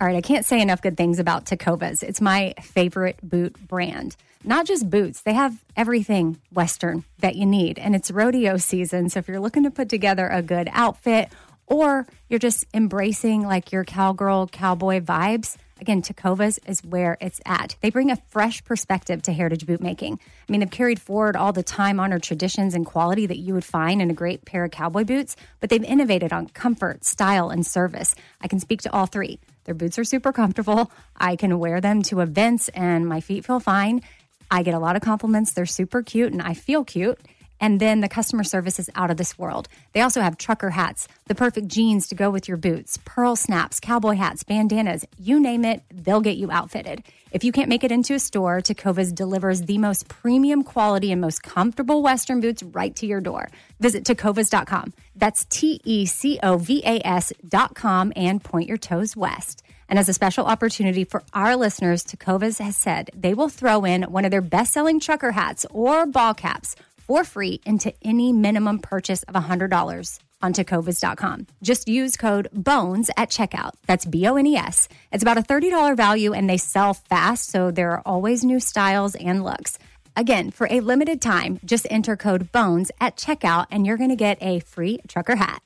All 0.00 0.08
right, 0.08 0.16
I 0.16 0.22
can't 0.22 0.44
say 0.44 0.60
enough 0.60 0.82
good 0.82 0.96
things 0.96 1.20
about 1.20 1.44
Tecovas. 1.44 2.02
It's 2.02 2.20
my 2.20 2.54
favorite 2.60 3.16
boot 3.22 3.56
brand. 3.68 4.16
Not 4.42 4.66
just 4.66 4.90
boots, 4.90 5.22
they 5.22 5.32
have 5.32 5.56
everything 5.76 6.40
Western 6.52 7.04
that 7.20 7.36
you 7.36 7.46
need. 7.46 7.78
And 7.78 7.94
it's 7.94 8.10
rodeo 8.10 8.56
season. 8.56 9.08
So 9.08 9.20
if 9.20 9.28
you're 9.28 9.40
looking 9.40 9.62
to 9.62 9.70
put 9.70 9.88
together 9.88 10.26
a 10.26 10.42
good 10.42 10.68
outfit 10.72 11.30
or 11.66 12.06
you're 12.28 12.40
just 12.40 12.66
embracing 12.74 13.46
like 13.46 13.70
your 13.70 13.84
cowgirl, 13.84 14.48
cowboy 14.48 15.00
vibes, 15.00 15.56
again, 15.80 16.02
Tecovas 16.02 16.58
is 16.66 16.84
where 16.84 17.16
it's 17.20 17.40
at. 17.46 17.76
They 17.80 17.90
bring 17.90 18.10
a 18.10 18.16
fresh 18.16 18.64
perspective 18.64 19.22
to 19.22 19.32
heritage 19.32 19.64
boot 19.64 19.80
making. 19.80 20.18
I 20.46 20.52
mean, 20.52 20.58
they've 20.58 20.70
carried 20.70 21.00
forward 21.00 21.36
all 21.36 21.52
the 21.52 21.62
time 21.62 22.00
honored 22.00 22.24
traditions 22.24 22.74
and 22.74 22.84
quality 22.84 23.26
that 23.26 23.38
you 23.38 23.54
would 23.54 23.64
find 23.64 24.02
in 24.02 24.10
a 24.10 24.14
great 24.14 24.44
pair 24.44 24.64
of 24.64 24.72
cowboy 24.72 25.04
boots, 25.04 25.36
but 25.60 25.70
they've 25.70 25.84
innovated 25.84 26.32
on 26.32 26.48
comfort, 26.48 27.04
style, 27.04 27.48
and 27.48 27.64
service. 27.64 28.14
I 28.40 28.48
can 28.48 28.58
speak 28.58 28.82
to 28.82 28.92
all 28.92 29.06
three. 29.06 29.38
Their 29.64 29.74
boots 29.74 29.98
are 29.98 30.04
super 30.04 30.32
comfortable. 30.32 30.90
I 31.16 31.36
can 31.36 31.58
wear 31.58 31.80
them 31.80 32.02
to 32.04 32.20
events 32.20 32.68
and 32.70 33.06
my 33.06 33.20
feet 33.20 33.44
feel 33.44 33.60
fine. 33.60 34.02
I 34.50 34.62
get 34.62 34.74
a 34.74 34.78
lot 34.78 34.96
of 34.96 35.02
compliments. 35.02 35.52
They're 35.52 35.66
super 35.66 36.02
cute 36.02 36.32
and 36.32 36.42
I 36.42 36.54
feel 36.54 36.84
cute. 36.84 37.18
And 37.60 37.80
then 37.80 38.00
the 38.00 38.08
customer 38.08 38.44
service 38.44 38.78
is 38.78 38.90
out 38.94 39.10
of 39.10 39.16
this 39.16 39.38
world. 39.38 39.68
They 39.92 40.00
also 40.00 40.20
have 40.20 40.36
trucker 40.36 40.70
hats, 40.70 41.08
the 41.26 41.34
perfect 41.34 41.68
jeans 41.68 42.06
to 42.08 42.14
go 42.14 42.30
with 42.30 42.48
your 42.48 42.56
boots, 42.56 42.98
pearl 43.04 43.36
snaps, 43.36 43.80
cowboy 43.80 44.14
hats, 44.14 44.42
bandanas, 44.42 45.04
you 45.18 45.40
name 45.40 45.64
it, 45.64 45.82
they'll 45.92 46.20
get 46.20 46.36
you 46.36 46.50
outfitted. 46.50 47.02
If 47.34 47.42
you 47.42 47.50
can't 47.50 47.68
make 47.68 47.82
it 47.82 47.90
into 47.90 48.14
a 48.14 48.20
store, 48.20 48.60
Tecovas 48.60 49.12
delivers 49.12 49.62
the 49.62 49.78
most 49.78 50.06
premium 50.06 50.62
quality 50.62 51.10
and 51.10 51.20
most 51.20 51.42
comfortable 51.42 52.00
Western 52.00 52.40
boots 52.40 52.62
right 52.62 52.94
to 52.94 53.06
your 53.06 53.20
door. 53.20 53.48
Visit 53.80 54.04
tecovas.com. 54.04 54.92
That's 55.16 55.44
T 55.46 55.80
E 55.84 56.06
C 56.06 56.38
O 56.44 56.58
V 56.58 56.82
A 56.84 57.04
S.com 57.04 58.12
and 58.14 58.42
point 58.42 58.68
your 58.68 58.78
toes 58.78 59.16
west. 59.16 59.64
And 59.88 59.98
as 59.98 60.08
a 60.08 60.14
special 60.14 60.46
opportunity 60.46 61.04
for 61.04 61.22
our 61.32 61.56
listeners, 61.56 62.04
Tecovas 62.04 62.58
has 62.58 62.76
said 62.76 63.10
they 63.14 63.34
will 63.34 63.48
throw 63.48 63.84
in 63.84 64.04
one 64.04 64.24
of 64.24 64.30
their 64.30 64.40
best 64.40 64.72
selling 64.72 65.00
trucker 65.00 65.32
hats 65.32 65.66
or 65.70 66.06
ball 66.06 66.34
caps 66.34 66.76
for 67.06 67.24
free 67.24 67.60
into 67.64 67.92
any 68.02 68.32
minimum 68.32 68.80
purchase 68.80 69.22
of 69.24 69.34
$100 69.34 70.18
on 70.42 70.52
tecovas.com. 70.52 71.46
Just 71.62 71.88
use 71.88 72.16
code 72.16 72.48
BONES 72.52 73.10
at 73.16 73.30
checkout. 73.30 73.72
That's 73.86 74.04
B 74.04 74.26
O 74.26 74.36
N 74.36 74.46
E 74.46 74.56
S. 74.56 74.88
It's 75.10 75.22
about 75.22 75.38
a 75.38 75.42
$30 75.42 75.96
value 75.96 76.32
and 76.32 76.48
they 76.48 76.58
sell 76.58 76.94
fast, 76.94 77.50
so 77.50 77.70
there 77.70 77.92
are 77.92 78.02
always 78.04 78.44
new 78.44 78.60
styles 78.60 79.14
and 79.14 79.42
looks. 79.42 79.78
Again, 80.16 80.50
for 80.50 80.68
a 80.70 80.80
limited 80.80 81.20
time, 81.20 81.58
just 81.64 81.86
enter 81.90 82.16
code 82.16 82.52
BONES 82.52 82.90
at 83.00 83.16
checkout 83.16 83.66
and 83.70 83.86
you're 83.86 83.96
going 83.96 84.10
to 84.10 84.16
get 84.16 84.38
a 84.40 84.60
free 84.60 85.00
trucker 85.08 85.34
hat. 85.36 85.62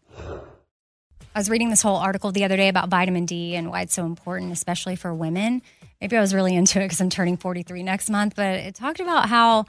I 1.35 1.39
was 1.39 1.51
reading 1.51 1.71
this 1.71 1.83
whole 1.83 1.97
article 1.97 2.33
the 2.33 2.45
other 2.45 2.57
day 2.57 2.69
about 2.69 2.89
vitamin 2.89 3.27
D 3.27 3.55
and 3.55 3.71
why 3.71 3.83
it's 3.83 3.95
so 3.95 4.07
important, 4.07 4.53
especially 4.53 4.97
for 4.97 5.13
women. 5.13 5.63
Maybe 6.01 6.17
I 6.17 6.21
was 6.21 6.35
really 6.35 6.55
into 6.55 6.81
it 6.81 6.85
because 6.85 7.01
I'm 7.01 7.11
turning 7.11 7.37
43 7.37 7.83
next 7.83 8.09
month, 8.09 8.35
but 8.37 8.57
it 8.57 8.75
talked 8.75 9.01
about 9.01 9.29
how 9.29 9.67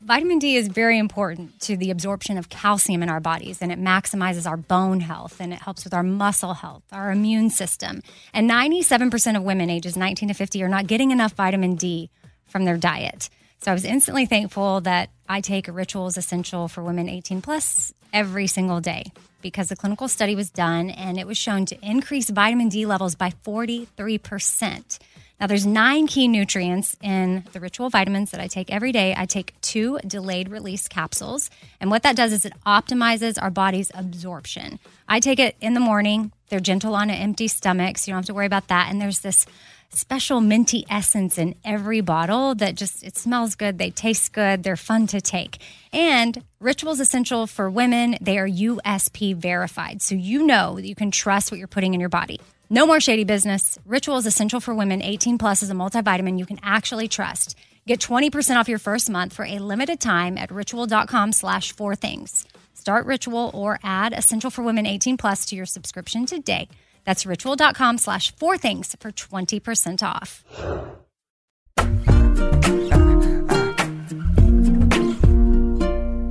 vitamin 0.00 0.38
D 0.38 0.56
is 0.56 0.68
very 0.68 0.98
important 0.98 1.60
to 1.62 1.76
the 1.76 1.90
absorption 1.90 2.38
of 2.38 2.48
calcium 2.48 3.02
in 3.02 3.08
our 3.08 3.20
bodies 3.20 3.60
and 3.60 3.72
it 3.72 3.80
maximizes 3.80 4.48
our 4.48 4.56
bone 4.56 5.00
health 5.00 5.40
and 5.40 5.52
it 5.52 5.60
helps 5.60 5.84
with 5.84 5.94
our 5.94 6.02
muscle 6.02 6.54
health, 6.54 6.82
our 6.92 7.10
immune 7.10 7.50
system. 7.50 8.02
And 8.32 8.48
97% 8.48 9.36
of 9.36 9.42
women 9.42 9.70
ages 9.70 9.96
19 9.96 10.28
to 10.28 10.34
50 10.34 10.62
are 10.62 10.68
not 10.68 10.86
getting 10.86 11.10
enough 11.10 11.32
vitamin 11.32 11.74
D 11.74 12.10
from 12.46 12.64
their 12.64 12.76
diet. 12.76 13.28
So 13.60 13.72
I 13.72 13.74
was 13.74 13.84
instantly 13.84 14.24
thankful 14.24 14.80
that 14.82 15.10
I 15.28 15.40
take 15.40 15.66
Rituals 15.68 16.16
Essential 16.16 16.68
for 16.68 16.82
Women 16.82 17.08
18 17.08 17.42
plus 17.42 17.92
every 18.12 18.46
single 18.46 18.80
day 18.80 19.12
because 19.40 19.68
the 19.68 19.76
clinical 19.76 20.08
study 20.08 20.34
was 20.34 20.50
done 20.50 20.90
and 20.90 21.18
it 21.18 21.26
was 21.26 21.38
shown 21.38 21.66
to 21.66 21.78
increase 21.82 22.30
vitamin 22.30 22.68
D 22.68 22.86
levels 22.86 23.14
by 23.14 23.32
43%. 23.44 24.98
Now, 25.40 25.46
there's 25.46 25.66
nine 25.66 26.08
key 26.08 26.26
nutrients 26.26 26.96
in 27.00 27.44
the 27.52 27.60
ritual 27.60 27.90
vitamins 27.90 28.32
that 28.32 28.40
I 28.40 28.48
take 28.48 28.72
every 28.72 28.90
day. 28.90 29.14
I 29.16 29.24
take 29.24 29.54
two 29.60 30.00
delayed 30.04 30.48
release 30.48 30.88
capsules. 30.88 31.48
And 31.80 31.90
what 31.90 32.02
that 32.02 32.16
does 32.16 32.32
is 32.32 32.44
it 32.44 32.54
optimizes 32.66 33.40
our 33.40 33.50
body's 33.50 33.92
absorption. 33.94 34.80
I 35.08 35.20
take 35.20 35.38
it 35.38 35.54
in 35.60 35.74
the 35.74 35.80
morning. 35.80 36.32
They're 36.48 36.58
gentle 36.58 36.96
on 36.96 37.08
an 37.08 37.16
empty 37.16 37.46
stomach, 37.46 37.98
so 37.98 38.08
you 38.08 38.14
don't 38.14 38.22
have 38.22 38.26
to 38.26 38.34
worry 38.34 38.46
about 38.46 38.66
that. 38.68 38.90
And 38.90 39.00
there's 39.00 39.20
this 39.20 39.46
special 39.90 40.40
minty 40.40 40.84
essence 40.90 41.38
in 41.38 41.54
every 41.64 42.00
bottle 42.00 42.54
that 42.54 42.74
just 42.74 43.02
it 43.02 43.16
smells 43.16 43.54
good 43.54 43.78
they 43.78 43.90
taste 43.90 44.32
good 44.32 44.62
they're 44.62 44.76
fun 44.76 45.06
to 45.06 45.20
take 45.20 45.58
and 45.92 46.44
rituals 46.60 47.00
essential 47.00 47.46
for 47.46 47.70
women 47.70 48.16
they 48.20 48.38
are 48.38 48.48
usp 48.48 49.34
verified 49.36 50.02
so 50.02 50.14
you 50.14 50.46
know 50.46 50.76
that 50.76 50.86
you 50.86 50.94
can 50.94 51.10
trust 51.10 51.50
what 51.50 51.58
you're 51.58 51.66
putting 51.66 51.94
in 51.94 52.00
your 52.00 52.08
body 52.08 52.38
no 52.70 52.84
more 52.84 53.00
shady 53.00 53.24
business. 53.24 53.78
Ritual 53.86 54.18
is 54.18 54.26
essential 54.26 54.60
for 54.60 54.74
women. 54.74 55.00
18 55.00 55.38
plus 55.38 55.62
is 55.62 55.70
a 55.70 55.74
multivitamin 55.74 56.38
you 56.38 56.44
can 56.44 56.60
actually 56.62 57.08
trust. 57.08 57.56
Get 57.86 57.98
20% 58.00 58.56
off 58.56 58.68
your 58.68 58.78
first 58.78 59.08
month 59.08 59.32
for 59.32 59.46
a 59.46 59.58
limited 59.58 60.00
time 60.00 60.36
at 60.36 60.50
ritual.com 60.50 61.32
slash 61.32 61.72
four 61.72 61.96
things. 61.96 62.46
Start 62.74 63.06
Ritual 63.06 63.50
or 63.54 63.80
add 63.82 64.12
Essential 64.12 64.50
for 64.50 64.62
Women 64.62 64.84
18 64.84 65.16
plus 65.16 65.46
to 65.46 65.56
your 65.56 65.64
subscription 65.64 66.26
today. 66.26 66.68
That's 67.08 67.24
ritual.com 67.24 67.96
slash 67.96 68.36
four 68.36 68.58
things 68.58 68.94
for 69.00 69.10
20% 69.12 70.02
off. 70.02 70.44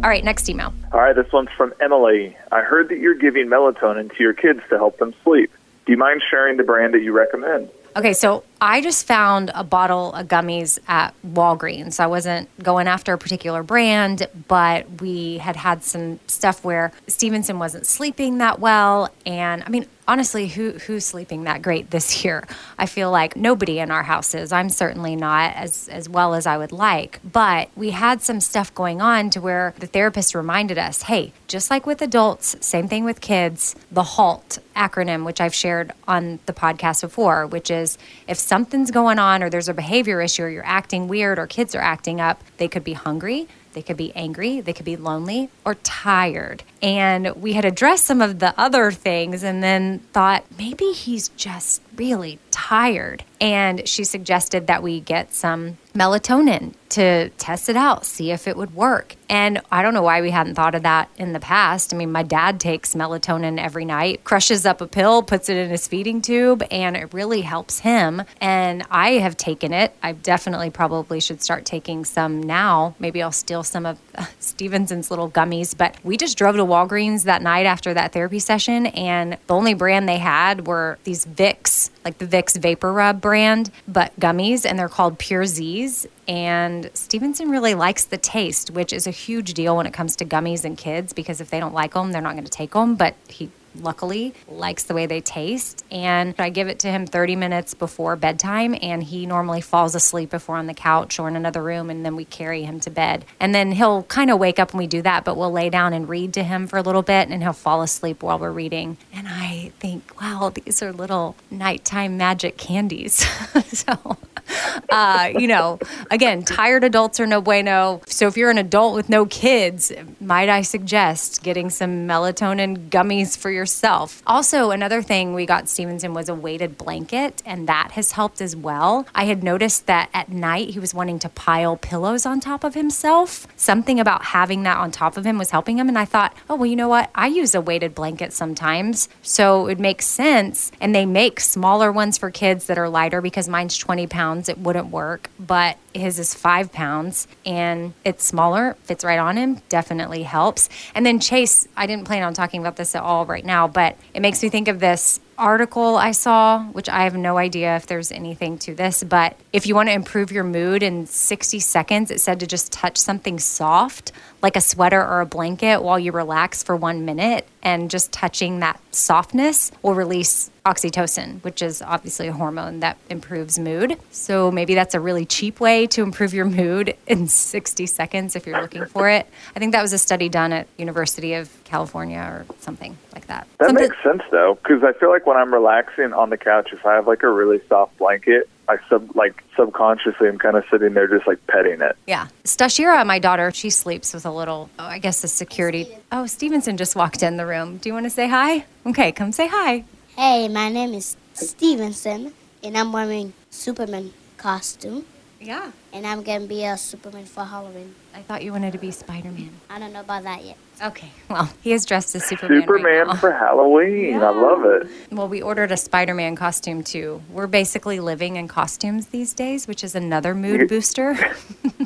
All 0.03 0.09
right, 0.11 0.23
next 0.23 0.47
email. 0.47 0.71
All 0.93 0.99
right, 0.99 1.15
this 1.15 1.33
one's 1.33 1.49
from 1.57 1.73
Emily. 1.81 2.37
I 2.51 2.61
heard 2.61 2.89
that 2.89 2.99
you're 2.99 3.15
giving 3.15 3.47
melatonin 3.47 4.15
to 4.15 4.23
your 4.23 4.33
kids 4.33 4.59
to 4.69 4.77
help 4.77 4.99
them 4.99 5.15
sleep. 5.23 5.49
Do 5.87 5.93
you 5.93 5.97
mind 5.97 6.21
sharing 6.29 6.57
the 6.57 6.63
brand 6.63 6.93
that 6.93 7.01
you 7.01 7.11
recommend? 7.11 7.71
Okay, 7.95 8.13
so 8.13 8.43
I 8.61 8.81
just 8.81 9.07
found 9.07 9.49
a 9.55 9.63
bottle 9.63 10.13
of 10.13 10.27
gummies 10.27 10.77
at 10.87 11.15
Walgreens. 11.25 11.99
I 11.99 12.05
wasn't 12.05 12.47
going 12.61 12.87
after 12.87 13.13
a 13.13 13.17
particular 13.17 13.63
brand, 13.63 14.27
but 14.47 15.01
we 15.01 15.39
had 15.39 15.55
had 15.55 15.83
some 15.83 16.19
stuff 16.27 16.63
where 16.63 16.91
Stevenson 17.07 17.57
wasn't 17.57 17.87
sleeping 17.87 18.37
that 18.37 18.59
well. 18.59 19.09
And 19.25 19.63
I 19.63 19.69
mean, 19.69 19.87
honestly, 20.07 20.47
who 20.47 20.71
who's 20.71 21.05
sleeping 21.05 21.43
that 21.43 21.61
great 21.61 21.91
this 21.91 22.23
year? 22.23 22.47
I 22.77 22.85
feel 22.85 23.11
like 23.11 23.35
nobody 23.35 23.79
in 23.79 23.91
our 23.91 24.03
house 24.03 24.33
is. 24.33 24.51
I'm 24.51 24.69
certainly 24.69 25.15
not 25.15 25.55
as 25.55 25.89
as 25.89 26.07
well 26.07 26.33
as 26.33 26.45
I 26.47 26.57
would 26.57 26.71
like. 26.71 27.19
But 27.23 27.69
we 27.75 27.91
had 27.91 28.21
some 28.21 28.39
stuff 28.39 28.73
going 28.73 29.01
on 29.01 29.29
to 29.31 29.41
where 29.41 29.73
the 29.79 29.87
therapist 29.87 30.33
reminded 30.33 30.77
us, 30.77 31.03
hey, 31.03 31.33
just 31.47 31.69
like 31.69 31.85
with 31.85 32.01
adults, 32.01 32.55
same 32.59 32.87
thing 32.87 33.03
with 33.03 33.21
kids, 33.21 33.75
the 33.91 34.03
HALT 34.03 34.59
acronym, 34.75 35.25
which 35.25 35.41
I've 35.41 35.55
shared 35.55 35.91
on 36.07 36.39
the 36.45 36.53
podcast 36.53 37.01
before, 37.01 37.47
which 37.47 37.71
is 37.71 37.97
if 38.27 38.37
something's 38.37 38.91
going 38.91 39.19
on 39.19 39.43
or 39.43 39.49
there's 39.49 39.69
a 39.69 39.73
behavior 39.73 40.21
issue 40.21 40.43
or 40.43 40.49
you're 40.49 40.65
acting 40.65 41.07
weird 41.07 41.39
or 41.39 41.47
kids 41.47 41.75
are 41.75 41.81
acting 41.81 42.21
up, 42.21 42.43
they 42.57 42.67
could 42.67 42.83
be 42.83 42.93
hungry, 42.93 43.47
they 43.77 43.83
could 43.83 43.95
be 43.95 44.11
angry, 44.15 44.59
they 44.59 44.73
could 44.73 44.85
be 44.85 44.97
lonely 44.97 45.51
or 45.63 45.75
tired. 45.75 46.63
And 46.81 47.27
we 47.35 47.53
had 47.53 47.63
addressed 47.63 48.05
some 48.05 48.23
of 48.23 48.39
the 48.39 48.59
other 48.59 48.89
things 48.89 49.43
and 49.43 49.61
then 49.61 49.99
thought 50.13 50.45
maybe 50.57 50.93
he's 50.93 51.27
just 51.29 51.83
really 51.95 52.39
tired. 52.49 53.23
And 53.39 53.87
she 53.87 54.03
suggested 54.03 54.65
that 54.65 54.81
we 54.81 54.99
get 54.99 55.31
some 55.31 55.77
melatonin 55.93 56.73
to 56.89 57.29
test 57.31 57.69
it 57.69 57.75
out, 57.75 58.05
see 58.05 58.31
if 58.31 58.47
it 58.47 58.57
would 58.57 58.73
work. 58.73 59.15
And 59.29 59.61
I 59.71 59.81
don't 59.81 59.93
know 59.93 60.01
why 60.01 60.21
we 60.21 60.31
hadn't 60.31 60.55
thought 60.55 60.75
of 60.75 60.83
that 60.83 61.09
in 61.17 61.33
the 61.33 61.39
past. 61.39 61.93
I 61.93 61.97
mean, 61.97 62.11
my 62.11 62.23
dad 62.23 62.59
takes 62.59 62.95
melatonin 62.95 63.59
every 63.59 63.85
night, 63.85 64.23
crushes 64.23 64.65
up 64.65 64.79
a 64.79 64.87
pill, 64.87 65.21
puts 65.21 65.49
it 65.49 65.57
in 65.57 65.69
his 65.69 65.87
feeding 65.87 66.21
tube, 66.21 66.63
and 66.71 66.95
it 66.95 67.13
really 67.13 67.41
helps 67.41 67.79
him. 67.79 68.23
And 68.39 68.83
I 68.89 69.13
have 69.13 69.35
taken 69.35 69.73
it. 69.73 69.93
I 70.01 70.13
definitely 70.13 70.69
probably 70.69 71.19
should 71.19 71.41
start 71.41 71.65
taking 71.65 72.05
some 72.05 72.41
now. 72.41 72.95
Maybe 72.99 73.21
I'll 73.21 73.31
steal 73.31 73.63
some 73.63 73.85
of 73.85 73.99
Stevenson's 74.39 75.09
little 75.09 75.29
gummies. 75.29 75.77
But 75.77 75.95
we 76.03 76.17
just 76.17 76.37
drove 76.37 76.55
to 76.55 76.65
Walgreens 76.65 77.23
that 77.23 77.41
night 77.41 77.65
after 77.65 77.93
that 77.93 78.13
therapy 78.13 78.39
session, 78.39 78.87
and 78.87 79.37
the 79.47 79.55
only 79.55 79.73
brand 79.73 80.07
they 80.07 80.17
had 80.17 80.67
were 80.67 80.97
these 81.03 81.25
Vicks, 81.25 81.89
like 82.05 82.17
the 82.17 82.27
Vicks 82.27 82.57
VapoRub 82.57 83.19
brand, 83.19 83.71
but 83.87 84.17
gummies, 84.19 84.65
and 84.65 84.79
they're 84.79 84.89
called 84.89 85.19
Pure 85.19 85.45
Z's. 85.47 86.07
And 86.27 86.76
Stevenson 86.93 87.49
really 87.49 87.73
likes 87.73 88.05
the 88.05 88.17
taste, 88.17 88.71
which 88.71 88.93
is 88.93 89.07
a 89.07 89.11
huge 89.11 89.53
deal 89.53 89.77
when 89.77 89.85
it 89.85 89.93
comes 89.93 90.15
to 90.17 90.25
gummies 90.25 90.63
and 90.63 90.77
kids 90.77 91.13
because 91.13 91.41
if 91.41 91.49
they 91.49 91.59
don't 91.59 91.73
like 91.73 91.93
them, 91.93 92.11
they're 92.11 92.21
not 92.21 92.33
going 92.33 92.45
to 92.45 92.51
take 92.51 92.71
them. 92.71 92.95
But 92.95 93.15
he 93.27 93.49
luckily 93.81 94.33
likes 94.47 94.83
the 94.83 94.93
way 94.93 95.05
they 95.05 95.21
taste. 95.21 95.85
And 95.91 96.35
I 96.37 96.49
give 96.49 96.67
it 96.67 96.79
to 96.79 96.91
him 96.91 97.05
30 97.05 97.35
minutes 97.35 97.73
before 97.73 98.15
bedtime, 98.15 98.75
and 98.81 99.03
he 99.03 99.25
normally 99.25 99.61
falls 99.61 99.95
asleep 99.95 100.33
if 100.33 100.47
we're 100.47 100.55
on 100.55 100.67
the 100.67 100.73
couch 100.73 101.19
or 101.19 101.27
in 101.27 101.35
another 101.35 101.61
room, 101.61 101.89
and 101.89 102.05
then 102.05 102.15
we 102.15 102.25
carry 102.25 102.63
him 102.63 102.79
to 102.81 102.89
bed. 102.89 103.25
And 103.39 103.53
then 103.53 103.71
he'll 103.71 104.03
kind 104.03 104.31
of 104.31 104.39
wake 104.39 104.59
up 104.59 104.73
when 104.73 104.79
we 104.79 104.87
do 104.87 105.01
that, 105.03 105.23
but 105.23 105.37
we'll 105.37 105.51
lay 105.51 105.69
down 105.69 105.93
and 105.93 106.07
read 106.09 106.33
to 106.33 106.43
him 106.43 106.67
for 106.67 106.77
a 106.77 106.81
little 106.81 107.03
bit, 107.03 107.29
and 107.29 107.41
he'll 107.41 107.53
fall 107.53 107.81
asleep 107.81 108.23
while 108.23 108.39
we're 108.39 108.51
reading. 108.51 108.97
And 109.13 109.27
I 109.27 109.71
think, 109.79 110.19
wow, 110.19 110.51
these 110.53 110.81
are 110.81 110.91
little 110.91 111.35
nighttime 111.51 112.17
magic 112.17 112.57
candies. 112.57 113.15
so. 113.67 114.17
Uh, 114.89 115.31
you 115.37 115.47
know, 115.47 115.77
again, 116.09 116.43
tired 116.43 116.83
adults 116.83 117.19
are 117.19 117.27
no 117.27 117.41
bueno. 117.41 118.01
So 118.07 118.27
if 118.27 118.37
you're 118.37 118.49
an 118.49 118.57
adult 118.57 118.95
with 118.95 119.09
no 119.09 119.25
kids, 119.25 119.91
might 120.21 120.47
I 120.47 120.61
suggest 120.61 121.43
getting 121.43 121.69
some 121.69 122.07
melatonin 122.07 122.89
gummies 122.89 123.37
for 123.37 123.51
yourself? 123.51 124.21
Also, 124.25 124.71
another 124.71 125.01
thing 125.01 125.33
we 125.33 125.45
got 125.45 125.67
Stevenson 125.67 126.13
was 126.13 126.29
a 126.29 126.35
weighted 126.35 126.77
blanket, 126.77 127.43
and 127.45 127.67
that 127.67 127.91
has 127.91 128.13
helped 128.13 128.39
as 128.39 128.55
well. 128.55 129.05
I 129.13 129.25
had 129.25 129.43
noticed 129.43 129.87
that 129.87 130.09
at 130.13 130.29
night 130.29 130.69
he 130.69 130.79
was 130.79 130.93
wanting 130.93 131.19
to 131.19 131.29
pile 131.29 131.75
pillows 131.75 132.25
on 132.25 132.39
top 132.39 132.63
of 132.63 132.73
himself. 132.73 133.45
Something 133.57 133.99
about 133.99 134.25
having 134.25 134.63
that 134.63 134.77
on 134.77 134.91
top 134.91 135.17
of 135.17 135.25
him 135.25 135.37
was 135.37 135.51
helping 135.51 135.79
him. 135.79 135.89
And 135.89 135.97
I 135.97 136.05
thought, 136.05 136.33
oh, 136.49 136.55
well, 136.55 136.65
you 136.65 136.75
know 136.75 136.89
what? 136.89 137.09
I 137.13 137.27
use 137.27 137.53
a 137.53 137.61
weighted 137.61 137.93
blanket 137.93 138.31
sometimes. 138.31 139.09
So 139.21 139.67
it 139.67 139.79
makes 139.79 140.07
sense. 140.07 140.71
And 140.79 140.95
they 140.95 141.05
make 141.05 141.39
smaller 141.39 141.91
ones 141.91 142.17
for 142.17 142.31
kids 142.31 142.67
that 142.67 142.77
are 142.77 142.89
lighter 142.89 143.21
because 143.21 143.49
mine's 143.49 143.77
20 143.77 144.07
pounds. 144.07 144.36
It 144.47 144.57
wouldn't 144.57 144.87
work, 144.87 145.29
but 145.39 145.77
his 145.93 146.19
is 146.19 146.33
five 146.33 146.71
pounds 146.71 147.27
and 147.45 147.93
it's 148.05 148.23
smaller, 148.23 148.75
fits 148.83 149.03
right 149.03 149.19
on 149.19 149.37
him, 149.37 149.61
definitely 149.69 150.23
helps. 150.23 150.69
And 150.93 151.05
then 151.05 151.19
Chase, 151.19 151.67
I 151.75 151.87
didn't 151.87 152.05
plan 152.05 152.23
on 152.23 152.33
talking 152.33 152.61
about 152.61 152.75
this 152.75 152.95
at 152.95 153.01
all 153.01 153.25
right 153.25 153.43
now, 153.43 153.67
but 153.67 153.97
it 154.13 154.21
makes 154.21 154.41
me 154.41 154.49
think 154.49 154.67
of 154.67 154.79
this 154.79 155.19
article 155.37 155.97
I 155.97 156.11
saw, 156.11 156.63
which 156.65 156.89
I 156.89 157.03
have 157.03 157.15
no 157.15 157.37
idea 157.37 157.75
if 157.75 157.85
there's 157.85 158.11
anything 158.11 158.57
to 158.59 158.73
this, 158.73 159.03
but 159.03 159.37
if 159.53 159.67
you 159.67 159.75
want 159.75 159.89
to 159.89 159.93
improve 159.93 160.31
your 160.31 160.43
mood 160.43 160.83
in 160.83 161.05
60 161.05 161.59
seconds, 161.59 162.11
it 162.11 162.21
said 162.21 162.39
to 162.39 162.47
just 162.47 162.71
touch 162.71 162.97
something 162.97 163.39
soft, 163.39 164.11
like 164.41 164.55
a 164.55 164.61
sweater 164.61 165.01
or 165.01 165.21
a 165.21 165.25
blanket, 165.25 165.83
while 165.83 165.99
you 165.99 166.11
relax 166.11 166.63
for 166.63 166.75
one 166.75 167.05
minute. 167.05 167.47
And 167.67 167.91
just 167.91 168.13
touching 168.13 168.61
that 168.61 168.79
softness 168.95 169.73
will 169.81 169.93
release 169.93 170.49
oxytocin, 170.65 171.43
which 171.43 171.61
is 171.61 171.81
obviously 171.81 172.29
a 172.29 172.31
hormone 172.31 172.79
that 172.79 172.97
improves 173.09 173.59
mood. 173.59 173.97
So 174.09 174.49
maybe 174.51 174.73
that's 174.73 174.95
a 174.95 175.01
really 175.01 175.25
cheap 175.25 175.59
way 175.59 175.85
to 175.87 176.01
improve 176.01 176.33
your 176.33 176.45
mood 176.45 176.95
in 177.07 177.27
60 177.27 177.85
seconds 177.87 178.37
if 178.37 178.47
you're 178.47 178.61
looking 178.61 178.85
for 178.85 179.09
it. 179.09 179.27
I 179.53 179.59
think 179.59 179.73
that 179.73 179.81
was 179.81 179.91
a 179.91 179.97
study 179.97 180.29
done 180.29 180.53
at 180.53 180.69
University 180.77 181.33
of 181.33 181.49
California 181.65 182.19
or 182.19 182.45
something 182.61 182.97
like 183.13 183.27
that. 183.27 183.45
That 183.57 183.65
Something- 183.65 183.89
makes 183.89 184.01
sense 184.01 184.21
though, 184.31 184.57
because 184.63 184.81
I 184.85 184.93
feel 184.97 185.09
like 185.09 185.27
when 185.27 185.35
I'm 185.35 185.53
relaxing 185.53 186.13
on 186.13 186.29
the 186.29 186.37
couch, 186.37 186.69
if 186.71 186.85
I 186.85 186.93
have 186.93 187.05
like 187.05 187.23
a 187.23 187.29
really 187.29 187.59
soft 187.67 187.97
blanket, 187.97 188.47
I 188.69 188.77
sub 188.89 189.15
like 189.15 189.43
subconsciously 189.55 190.27
I'm 190.27 190.37
kind 190.37 190.57
of 190.57 190.65
sitting 190.69 190.93
there 190.93 191.07
just 191.07 191.27
like 191.27 191.45
petting 191.47 191.81
it. 191.81 191.95
Yeah. 192.05 192.27
Stashira, 192.43 193.05
my 193.05 193.19
daughter, 193.19 193.51
she 193.51 193.69
sleeps 193.69 194.13
with 194.13 194.25
a 194.25 194.31
little, 194.31 194.69
oh, 194.77 194.85
I 194.85 194.99
guess 194.99 195.21
the 195.21 195.27
security. 195.27 195.87
Oh, 196.11 196.25
Stevenson 196.25 196.77
just 196.77 196.95
walked 196.95 197.23
in 197.23 197.37
the 197.37 197.45
room. 197.45 197.77
Do 197.77 197.89
you 197.89 197.93
want 197.93 198.05
to 198.05 198.09
say 198.09 198.27
hi? 198.27 198.65
Okay, 198.85 199.11
come 199.11 199.31
say 199.31 199.47
hi. 199.47 199.83
Hey, 200.15 200.47
my 200.47 200.69
name 200.69 200.93
is 200.93 201.15
Stevenson, 201.33 202.33
and 202.63 202.77
I'm 202.77 202.91
wearing 202.91 203.33
Superman 203.49 204.13
costume, 204.37 205.05
Yeah. 205.39 205.71
and 205.93 206.05
I'm 206.07 206.23
gonna 206.23 206.45
be 206.47 206.65
a 206.65 206.77
Superman 206.77 207.25
for 207.25 207.43
Halloween. 207.43 207.93
I 208.15 208.21
thought 208.21 208.43
you 208.43 208.51
wanted 208.51 208.71
to 208.73 208.77
be 208.79 208.91
Spider 208.91 209.31
Man. 209.31 209.51
I 209.69 209.79
don't 209.79 209.93
know 209.93 210.01
about 210.01 210.23
that 210.23 210.43
yet. 210.43 210.57
Okay. 210.83 211.09
Well, 211.29 211.51
he 211.61 211.73
is 211.73 211.85
dressed 211.85 212.15
as 212.15 212.25
Superman. 212.25 212.59
right 212.59 212.67
Superman 212.67 213.07
now. 213.07 213.15
for 213.15 213.31
Halloween. 213.31 214.15
I 214.21 214.29
love 214.29 214.65
it. 214.65 214.87
Well, 215.11 215.27
we 215.27 215.41
ordered 215.41 215.71
a 215.71 215.77
Spider 215.77 216.13
Man 216.13 216.35
costume 216.35 216.83
too. 216.83 217.21
We're 217.29 217.47
basically 217.47 217.99
living 217.99 218.35
in 218.35 218.47
costumes 218.47 219.07
these 219.07 219.33
days, 219.33 219.67
which 219.67 219.83
is 219.83 219.95
another 219.95 220.33
mood 220.35 220.67
booster. 220.69 221.15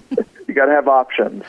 You 0.47 0.55
got 0.55 0.65
to 0.65 0.73
have 0.73 0.89
options. 0.89 1.43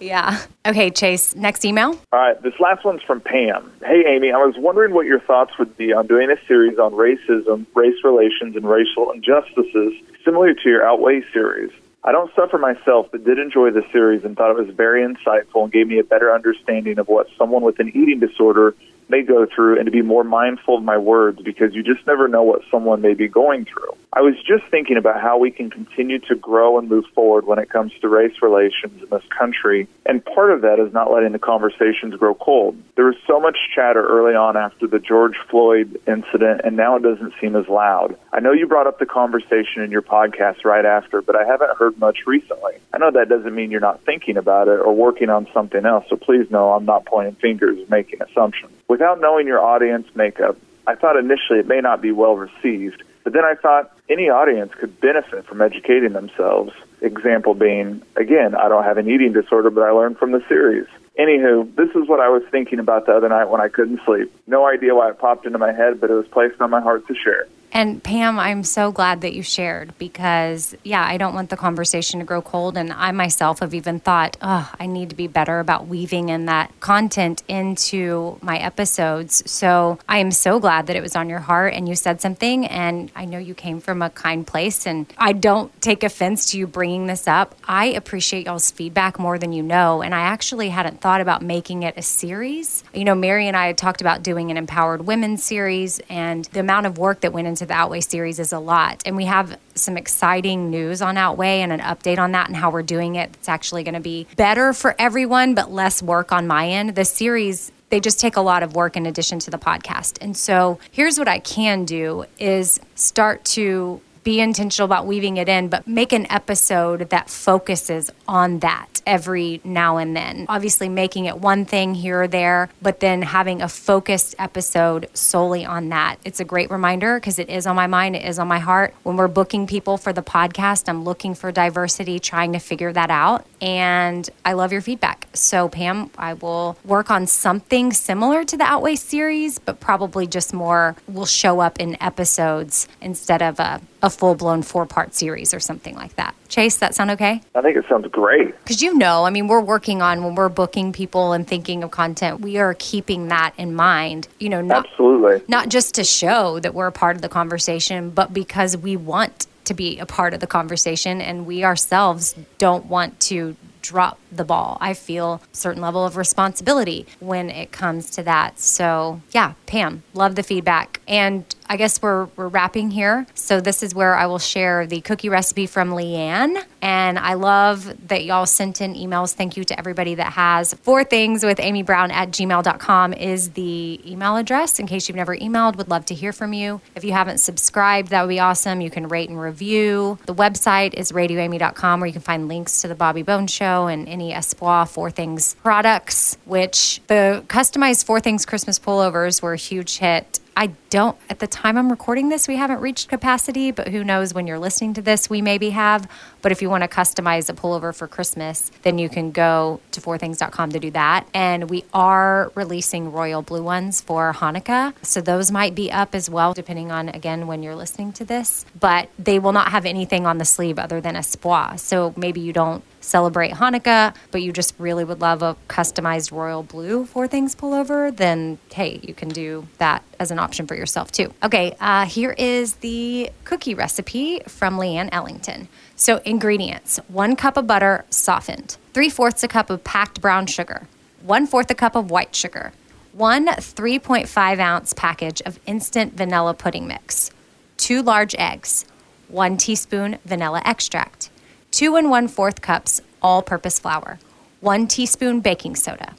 yeah. 0.00 0.40
Okay, 0.66 0.90
Chase, 0.90 1.36
next 1.36 1.64
email. 1.64 1.90
All 2.12 2.18
right, 2.18 2.42
this 2.42 2.54
last 2.58 2.84
one's 2.84 3.02
from 3.02 3.20
Pam. 3.20 3.70
Hey, 3.84 4.02
Amy, 4.04 4.32
I 4.32 4.38
was 4.38 4.56
wondering 4.58 4.92
what 4.94 5.06
your 5.06 5.20
thoughts 5.20 5.52
would 5.60 5.76
be 5.76 5.92
on 5.92 6.08
doing 6.08 6.28
a 6.28 6.34
series 6.48 6.76
on 6.76 6.90
racism, 6.94 7.66
race 7.76 8.02
relations, 8.02 8.56
and 8.56 8.68
racial 8.68 9.12
injustices, 9.12 9.92
similar 10.28 10.52
to 10.52 10.68
your 10.68 10.86
Outweigh 10.86 11.22
series. 11.32 11.70
I 12.04 12.12
don't 12.12 12.30
suffer 12.34 12.58
myself, 12.58 13.06
but 13.10 13.24
did 13.24 13.38
enjoy 13.38 13.70
the 13.70 13.82
series 13.90 14.24
and 14.24 14.36
thought 14.36 14.50
it 14.50 14.66
was 14.66 14.74
very 14.74 15.02
insightful 15.02 15.64
and 15.64 15.72
gave 15.72 15.88
me 15.88 15.98
a 15.98 16.04
better 16.04 16.34
understanding 16.34 16.98
of 16.98 17.08
what 17.08 17.28
someone 17.38 17.62
with 17.62 17.78
an 17.78 17.88
eating 17.88 18.20
disorder 18.20 18.74
may 19.10 19.22
go 19.22 19.46
through 19.46 19.78
and 19.78 19.86
to 19.86 19.90
be 19.90 20.02
more 20.02 20.24
mindful 20.24 20.76
of 20.76 20.82
my 20.82 20.98
words 20.98 21.40
because 21.42 21.74
you 21.74 21.82
just 21.82 22.06
never 22.06 22.28
know 22.28 22.42
what 22.42 22.62
someone 22.70 23.00
may 23.00 23.14
be 23.14 23.28
going 23.28 23.64
through. 23.64 23.96
I 24.12 24.22
was 24.22 24.34
just 24.36 24.64
thinking 24.70 24.96
about 24.96 25.20
how 25.20 25.38
we 25.38 25.50
can 25.50 25.70
continue 25.70 26.18
to 26.20 26.34
grow 26.34 26.78
and 26.78 26.88
move 26.88 27.04
forward 27.14 27.46
when 27.46 27.58
it 27.58 27.68
comes 27.68 27.92
to 28.00 28.08
race 28.08 28.34
relations 28.40 29.02
in 29.02 29.08
this 29.10 29.22
country, 29.38 29.86
and 30.06 30.24
part 30.24 30.50
of 30.50 30.62
that 30.62 30.80
is 30.80 30.92
not 30.94 31.12
letting 31.12 31.32
the 31.32 31.38
conversations 31.38 32.16
grow 32.16 32.34
cold. 32.34 32.76
There 32.96 33.04
was 33.04 33.16
so 33.26 33.38
much 33.38 33.56
chatter 33.74 34.04
early 34.04 34.34
on 34.34 34.56
after 34.56 34.86
the 34.86 34.98
George 34.98 35.36
Floyd 35.50 36.00
incident, 36.06 36.62
and 36.64 36.74
now 36.76 36.96
it 36.96 37.02
doesn't 37.02 37.34
seem 37.40 37.54
as 37.54 37.68
loud. 37.68 38.16
I 38.32 38.40
know 38.40 38.52
you 38.52 38.66
brought 38.66 38.86
up 38.86 38.98
the 38.98 39.06
conversation 39.06 39.82
in 39.82 39.90
your 39.90 40.02
podcast 40.02 40.64
right 40.64 40.86
after, 40.86 41.20
but 41.20 41.36
I 41.36 41.44
haven't 41.44 41.76
heard 41.76 41.98
much 41.98 42.26
recently. 42.26 42.72
I 42.94 42.98
know 42.98 43.10
that 43.10 43.28
doesn't 43.28 43.54
mean 43.54 43.70
you're 43.70 43.80
not 43.80 44.04
thinking 44.04 44.38
about 44.38 44.68
it 44.68 44.80
or 44.80 44.94
working 44.94 45.28
on 45.28 45.46
something 45.52 45.84
else, 45.84 46.06
so 46.08 46.16
please 46.16 46.50
know 46.50 46.72
I'm 46.72 46.86
not 46.86 47.04
pointing 47.04 47.34
fingers 47.34 47.78
or 47.78 47.86
making 47.90 48.22
assumptions. 48.22 48.72
Without 48.88 49.20
knowing 49.20 49.46
your 49.46 49.60
audience 49.60 50.06
makeup, 50.14 50.56
I 50.86 50.94
thought 50.94 51.16
initially 51.16 51.58
it 51.58 51.68
may 51.68 51.80
not 51.80 52.00
be 52.00 52.10
well 52.10 52.36
received, 52.36 53.02
but 53.22 53.34
then 53.34 53.44
I 53.44 53.54
thought 53.54 53.92
any 54.08 54.30
audience 54.30 54.72
could 54.74 54.98
benefit 55.00 55.44
from 55.44 55.60
educating 55.60 56.14
themselves. 56.14 56.72
Example 57.02 57.52
being, 57.52 58.02
again, 58.16 58.54
I 58.54 58.68
don't 58.68 58.84
have 58.84 58.96
an 58.96 59.08
eating 59.08 59.34
disorder, 59.34 59.68
but 59.68 59.82
I 59.82 59.90
learned 59.90 60.16
from 60.16 60.32
the 60.32 60.42
series. 60.48 60.86
Anywho, 61.18 61.74
this 61.76 61.90
is 61.90 62.08
what 62.08 62.20
I 62.20 62.28
was 62.30 62.42
thinking 62.50 62.78
about 62.78 63.04
the 63.04 63.12
other 63.12 63.28
night 63.28 63.50
when 63.50 63.60
I 63.60 63.68
couldn't 63.68 64.00
sleep. 64.06 64.32
No 64.46 64.66
idea 64.66 64.94
why 64.94 65.10
it 65.10 65.18
popped 65.18 65.44
into 65.44 65.58
my 65.58 65.72
head, 65.72 66.00
but 66.00 66.10
it 66.10 66.14
was 66.14 66.26
placed 66.28 66.60
on 66.60 66.70
my 66.70 66.80
heart 66.80 67.06
to 67.08 67.14
share. 67.14 67.46
And 67.78 68.02
Pam, 68.02 68.40
I'm 68.40 68.64
so 68.64 68.90
glad 68.90 69.20
that 69.20 69.34
you 69.34 69.44
shared 69.44 69.96
because, 69.98 70.74
yeah, 70.82 71.04
I 71.06 71.16
don't 71.16 71.32
want 71.32 71.48
the 71.48 71.56
conversation 71.56 72.18
to 72.18 72.26
grow 72.26 72.42
cold. 72.42 72.76
And 72.76 72.92
I 72.92 73.12
myself 73.12 73.60
have 73.60 73.72
even 73.72 74.00
thought, 74.00 74.36
oh, 74.42 74.68
I 74.80 74.86
need 74.86 75.10
to 75.10 75.14
be 75.14 75.28
better 75.28 75.60
about 75.60 75.86
weaving 75.86 76.28
in 76.28 76.46
that 76.46 76.72
content 76.80 77.44
into 77.46 78.36
my 78.42 78.58
episodes. 78.58 79.48
So 79.48 80.00
I 80.08 80.18
am 80.18 80.32
so 80.32 80.58
glad 80.58 80.88
that 80.88 80.96
it 80.96 81.02
was 81.02 81.14
on 81.14 81.28
your 81.28 81.38
heart 81.38 81.72
and 81.72 81.88
you 81.88 81.94
said 81.94 82.20
something. 82.20 82.66
And 82.66 83.12
I 83.14 83.26
know 83.26 83.38
you 83.38 83.54
came 83.54 83.78
from 83.78 84.02
a 84.02 84.10
kind 84.10 84.44
place. 84.44 84.84
And 84.84 85.06
I 85.16 85.32
don't 85.32 85.70
take 85.80 86.02
offense 86.02 86.50
to 86.50 86.58
you 86.58 86.66
bringing 86.66 87.06
this 87.06 87.28
up. 87.28 87.54
I 87.62 87.84
appreciate 87.86 88.46
y'all's 88.46 88.72
feedback 88.72 89.20
more 89.20 89.38
than 89.38 89.52
you 89.52 89.62
know. 89.62 90.02
And 90.02 90.16
I 90.16 90.22
actually 90.22 90.70
hadn't 90.70 91.00
thought 91.00 91.20
about 91.20 91.42
making 91.42 91.84
it 91.84 91.94
a 91.96 92.02
series. 92.02 92.82
You 92.92 93.04
know, 93.04 93.14
Mary 93.14 93.46
and 93.46 93.56
I 93.56 93.68
had 93.68 93.78
talked 93.78 94.00
about 94.00 94.24
doing 94.24 94.50
an 94.50 94.56
empowered 94.56 95.06
women 95.06 95.36
series, 95.36 96.00
and 96.10 96.44
the 96.46 96.58
amount 96.58 96.86
of 96.86 96.98
work 96.98 97.20
that 97.20 97.32
went 97.32 97.46
into 97.46 97.67
the 97.68 97.74
Outweigh 97.74 98.00
series 98.00 98.38
is 98.38 98.52
a 98.52 98.58
lot. 98.58 99.02
And 99.06 99.16
we 99.16 99.26
have 99.26 99.58
some 99.74 99.96
exciting 99.96 100.70
news 100.70 101.00
on 101.00 101.16
Outweigh 101.16 101.60
and 101.60 101.72
an 101.72 101.80
update 101.80 102.18
on 102.18 102.32
that 102.32 102.48
and 102.48 102.56
how 102.56 102.70
we're 102.70 102.82
doing 102.82 103.14
it. 103.14 103.30
It's 103.34 103.48
actually 103.48 103.84
going 103.84 103.94
to 103.94 104.00
be 104.00 104.26
better 104.36 104.72
for 104.72 104.94
everyone, 104.98 105.54
but 105.54 105.70
less 105.70 106.02
work 106.02 106.32
on 106.32 106.46
my 106.46 106.68
end. 106.68 106.94
The 106.94 107.04
series 107.04 107.72
they 107.90 108.00
just 108.00 108.20
take 108.20 108.36
a 108.36 108.40
lot 108.40 108.62
of 108.62 108.74
work 108.74 108.96
in 108.96 109.06
addition 109.06 109.38
to 109.40 109.50
the 109.50 109.58
podcast. 109.58 110.18
And 110.20 110.36
so 110.36 110.78
here's 110.90 111.18
what 111.18 111.28
I 111.28 111.38
can 111.38 111.84
do 111.84 112.26
is 112.38 112.80
start 112.94 113.44
to 113.46 114.00
be 114.28 114.40
intentional 114.40 114.84
about 114.84 115.06
weaving 115.06 115.38
it 115.38 115.48
in, 115.48 115.68
but 115.68 115.88
make 115.88 116.12
an 116.12 116.30
episode 116.30 117.08
that 117.08 117.30
focuses 117.30 118.10
on 118.28 118.58
that 118.58 119.00
every 119.06 119.58
now 119.64 119.96
and 119.96 120.14
then. 120.14 120.44
Obviously, 120.50 120.86
making 120.86 121.24
it 121.24 121.38
one 121.38 121.64
thing 121.64 121.94
here 121.94 122.24
or 122.24 122.28
there, 122.28 122.68
but 122.82 123.00
then 123.00 123.22
having 123.22 123.62
a 123.62 123.68
focused 123.70 124.34
episode 124.38 125.08
solely 125.14 125.64
on 125.64 125.88
that. 125.88 126.16
It's 126.26 126.40
a 126.40 126.44
great 126.44 126.70
reminder 126.70 127.18
because 127.18 127.38
it 127.38 127.48
is 127.48 127.66
on 127.66 127.74
my 127.74 127.86
mind, 127.86 128.16
it 128.16 128.24
is 128.26 128.38
on 128.38 128.46
my 128.46 128.58
heart. 128.58 128.94
When 129.02 129.16
we're 129.16 129.28
booking 129.28 129.66
people 129.66 129.96
for 129.96 130.12
the 130.12 130.22
podcast, 130.22 130.90
I'm 130.90 131.04
looking 131.04 131.34
for 131.34 131.50
diversity, 131.50 132.18
trying 132.18 132.52
to 132.52 132.58
figure 132.58 132.92
that 132.92 133.10
out. 133.10 133.46
And 133.62 134.28
I 134.44 134.52
love 134.52 134.72
your 134.72 134.82
feedback. 134.82 135.26
So, 135.32 135.70
Pam, 135.70 136.10
I 136.18 136.34
will 136.34 136.76
work 136.84 137.10
on 137.10 137.26
something 137.26 137.94
similar 137.94 138.44
to 138.44 138.58
the 138.58 138.64
Outweigh 138.64 138.96
series, 138.96 139.58
but 139.58 139.80
probably 139.80 140.26
just 140.26 140.52
more 140.52 140.96
will 141.08 141.24
show 141.24 141.60
up 141.60 141.80
in 141.80 141.96
episodes 142.02 142.88
instead 143.00 143.40
of 143.40 143.58
a, 143.58 143.80
a 144.02 144.10
full 144.10 144.34
blown 144.34 144.62
four 144.62 144.86
part 144.86 145.14
series 145.14 145.52
or 145.52 145.60
something 145.60 145.94
like 145.94 146.14
that. 146.16 146.34
Chase, 146.48 146.76
that 146.76 146.94
sound 146.94 147.10
okay? 147.12 147.42
I 147.54 147.62
think 147.62 147.76
it 147.76 147.84
sounds 147.88 148.06
great. 148.08 148.58
Because 148.62 148.82
you 148.82 148.94
know, 148.94 149.24
I 149.24 149.30
mean, 149.30 149.48
we're 149.48 149.60
working 149.60 150.00
on 150.02 150.24
when 150.24 150.34
we're 150.34 150.48
booking 150.48 150.92
people 150.92 151.32
and 151.32 151.46
thinking 151.46 151.82
of 151.82 151.90
content, 151.90 152.40
we 152.40 152.58
are 152.58 152.74
keeping 152.78 153.28
that 153.28 153.52
in 153.58 153.74
mind. 153.74 154.28
You 154.38 154.48
know, 154.48 154.60
not, 154.60 154.86
Absolutely. 154.86 155.42
not 155.48 155.68
just 155.68 155.94
to 155.96 156.04
show 156.04 156.60
that 156.60 156.74
we're 156.74 156.86
a 156.86 156.92
part 156.92 157.16
of 157.16 157.22
the 157.22 157.28
conversation, 157.28 158.10
but 158.10 158.32
because 158.32 158.76
we 158.76 158.96
want 158.96 159.46
to 159.64 159.74
be 159.74 159.98
a 159.98 160.06
part 160.06 160.32
of 160.32 160.40
the 160.40 160.46
conversation 160.46 161.20
and 161.20 161.46
we 161.46 161.62
ourselves 161.64 162.34
don't 162.56 162.86
want 162.86 163.20
to 163.20 163.54
drop 163.82 164.18
the 164.30 164.44
ball. 164.44 164.78
I 164.80 164.94
feel 164.94 165.42
a 165.52 165.56
certain 165.56 165.82
level 165.82 166.04
of 166.04 166.16
responsibility 166.16 167.06
when 167.20 167.50
it 167.50 167.72
comes 167.72 168.10
to 168.10 168.22
that. 168.24 168.58
So, 168.58 169.20
yeah, 169.32 169.54
Pam, 169.66 170.02
love 170.14 170.34
the 170.34 170.42
feedback. 170.42 171.00
And 171.06 171.44
I 171.68 171.76
guess 171.76 172.00
we're, 172.00 172.26
we're 172.36 172.48
wrapping 172.48 172.90
here. 172.90 173.26
So, 173.34 173.60
this 173.60 173.82
is 173.82 173.94
where 173.94 174.14
I 174.14 174.26
will 174.26 174.38
share 174.38 174.86
the 174.86 175.00
cookie 175.00 175.28
recipe 175.28 175.66
from 175.66 175.90
Leanne. 175.90 176.62
And 176.80 177.18
I 177.18 177.34
love 177.34 178.08
that 178.08 178.24
y'all 178.24 178.46
sent 178.46 178.80
in 178.80 178.94
emails. 178.94 179.34
Thank 179.34 179.56
you 179.56 179.64
to 179.64 179.78
everybody 179.78 180.14
that 180.14 180.32
has. 180.32 180.74
Four 180.74 181.04
things 181.04 181.44
with 181.44 181.58
Amy 181.60 181.82
Brown 181.82 182.10
at 182.10 182.30
gmail.com 182.30 183.12
is 183.14 183.50
the 183.50 184.00
email 184.06 184.36
address 184.36 184.78
in 184.78 184.86
case 184.86 185.08
you've 185.08 185.16
never 185.16 185.36
emailed. 185.36 185.76
Would 185.76 185.88
love 185.88 186.04
to 186.06 186.14
hear 186.14 186.32
from 186.32 186.52
you. 186.52 186.80
If 186.94 187.04
you 187.04 187.12
haven't 187.12 187.38
subscribed, 187.38 188.08
that 188.08 188.22
would 188.22 188.28
be 188.28 188.40
awesome. 188.40 188.80
You 188.80 188.90
can 188.90 189.08
rate 189.08 189.28
and 189.28 189.40
review. 189.40 190.18
The 190.26 190.34
website 190.34 190.94
is 190.94 191.12
radioamy.com 191.12 192.00
where 192.00 192.06
you 192.06 192.12
can 192.12 192.22
find 192.22 192.48
links 192.48 192.80
to 192.82 192.88
the 192.88 192.94
Bobby 192.94 193.22
Bones 193.22 193.50
Show 193.50 193.86
and 193.86 194.08
any 194.18 194.32
Espoir 194.32 194.86
Four 194.86 195.10
Things 195.10 195.54
products, 195.62 196.36
which 196.44 197.00
the 197.06 197.44
customized 197.46 198.04
Four 198.04 198.20
Things 198.20 198.44
Christmas 198.44 198.78
pullovers 198.78 199.40
were 199.40 199.52
a 199.52 199.56
huge 199.56 199.98
hit. 199.98 200.40
I 200.58 200.72
don't, 200.90 201.16
at 201.30 201.38
the 201.38 201.46
time 201.46 201.78
I'm 201.78 201.88
recording 201.88 202.30
this, 202.30 202.48
we 202.48 202.56
haven't 202.56 202.80
reached 202.80 203.08
capacity, 203.08 203.70
but 203.70 203.86
who 203.86 204.02
knows 204.02 204.34
when 204.34 204.48
you're 204.48 204.58
listening 204.58 204.92
to 204.94 205.02
this, 205.02 205.30
we 205.30 205.40
maybe 205.40 205.70
have. 205.70 206.10
But 206.42 206.50
if 206.50 206.60
you 206.60 206.68
want 206.68 206.82
to 206.82 206.88
customize 206.88 207.48
a 207.48 207.52
pullover 207.52 207.94
for 207.94 208.08
Christmas, 208.08 208.72
then 208.82 208.98
you 208.98 209.08
can 209.08 209.30
go 209.30 209.80
to 209.92 210.00
fourthings.com 210.00 210.72
to 210.72 210.80
do 210.80 210.90
that. 210.90 211.28
And 211.32 211.70
we 211.70 211.84
are 211.94 212.50
releasing 212.56 213.12
royal 213.12 213.40
blue 213.40 213.62
ones 213.62 214.00
for 214.00 214.32
Hanukkah. 214.32 214.94
So 215.02 215.20
those 215.20 215.52
might 215.52 215.76
be 215.76 215.92
up 215.92 216.12
as 216.12 216.28
well, 216.28 216.54
depending 216.54 216.90
on, 216.90 217.08
again, 217.08 217.46
when 217.46 217.62
you're 217.62 217.76
listening 217.76 218.12
to 218.14 218.24
this. 218.24 218.66
But 218.80 219.10
they 219.16 219.38
will 219.38 219.52
not 219.52 219.70
have 219.70 219.86
anything 219.86 220.26
on 220.26 220.38
the 220.38 220.44
sleeve 220.44 220.76
other 220.76 221.00
than 221.00 221.14
a 221.14 221.20
Espoir. 221.20 221.78
So 221.78 222.12
maybe 222.16 222.40
you 222.40 222.52
don't 222.52 222.82
celebrate 223.00 223.52
Hanukkah, 223.52 224.14
but 224.32 224.42
you 224.42 224.52
just 224.52 224.74
really 224.78 225.04
would 225.04 225.20
love 225.20 225.40
a 225.42 225.56
customized 225.68 226.32
royal 226.32 226.62
blue 226.62 227.06
Four 227.06 227.28
Things 227.28 227.54
pullover, 227.54 228.14
then 228.14 228.58
hey, 228.72 229.00
you 229.02 229.14
can 229.14 229.28
do 229.28 229.68
that 229.78 230.02
as 230.18 230.30
an 230.30 230.38
option 230.38 230.47
for 230.54 230.74
yourself 230.74 231.12
too. 231.12 231.32
Okay, 231.42 231.76
uh, 231.80 232.06
here 232.06 232.34
is 232.38 232.74
the 232.76 233.30
cookie 233.44 233.74
recipe 233.74 234.40
from 234.46 234.76
Leanne 234.76 235.08
Ellington. 235.12 235.68
So, 235.96 236.20
ingredients 236.24 236.98
one 237.08 237.36
cup 237.36 237.56
of 237.56 237.66
butter 237.66 238.04
softened, 238.10 238.76
three 238.94 239.10
fourths 239.10 239.42
a 239.42 239.48
cup 239.48 239.70
of 239.70 239.84
packed 239.84 240.20
brown 240.20 240.46
sugar, 240.46 240.86
one 241.22 241.46
fourth 241.46 241.70
a 241.70 241.74
cup 241.74 241.96
of 241.96 242.10
white 242.10 242.34
sugar, 242.34 242.72
one 243.12 243.48
3.5 243.48 244.58
ounce 244.60 244.92
package 244.92 245.42
of 245.42 245.58
instant 245.66 246.14
vanilla 246.14 246.54
pudding 246.54 246.86
mix, 246.86 247.32
two 247.76 248.00
large 248.00 248.34
eggs, 248.36 248.84
one 249.26 249.56
teaspoon 249.56 250.18
vanilla 250.24 250.62
extract, 250.64 251.30
two 251.72 251.96
and 251.96 252.10
one 252.10 252.28
fourth 252.28 252.62
cups 252.62 253.00
all 253.20 253.42
purpose 253.42 253.80
flour, 253.80 254.20
one 254.60 254.86
teaspoon 254.86 255.40
baking 255.40 255.74
soda, 255.74 256.14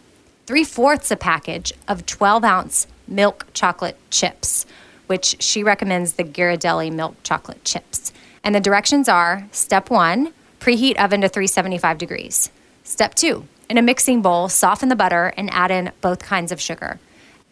three 0.45 0.65
fourths 0.65 1.09
a 1.09 1.15
package 1.15 1.71
of 1.87 2.05
12 2.05 2.43
ounce 2.43 2.87
milk 3.09 3.47
chocolate 3.53 3.97
chips, 4.09 4.65
which 5.07 5.41
she 5.41 5.63
recommends 5.63 6.13
the 6.13 6.23
Ghirardelli 6.23 6.91
milk 6.91 7.15
chocolate 7.23 7.63
chips. 7.63 8.11
And 8.43 8.55
the 8.55 8.59
directions 8.59 9.09
are 9.09 9.47
step 9.51 9.89
one, 9.89 10.33
preheat 10.59 10.97
oven 10.97 11.21
to 11.21 11.29
375 11.29 11.97
degrees. 11.97 12.51
Step 12.83 13.15
two, 13.15 13.47
in 13.69 13.77
a 13.77 13.81
mixing 13.81 14.21
bowl, 14.21 14.49
soften 14.49 14.89
the 14.89 14.95
butter 14.95 15.33
and 15.37 15.49
add 15.51 15.71
in 15.71 15.91
both 16.01 16.23
kinds 16.23 16.51
of 16.51 16.59
sugar. 16.59 16.99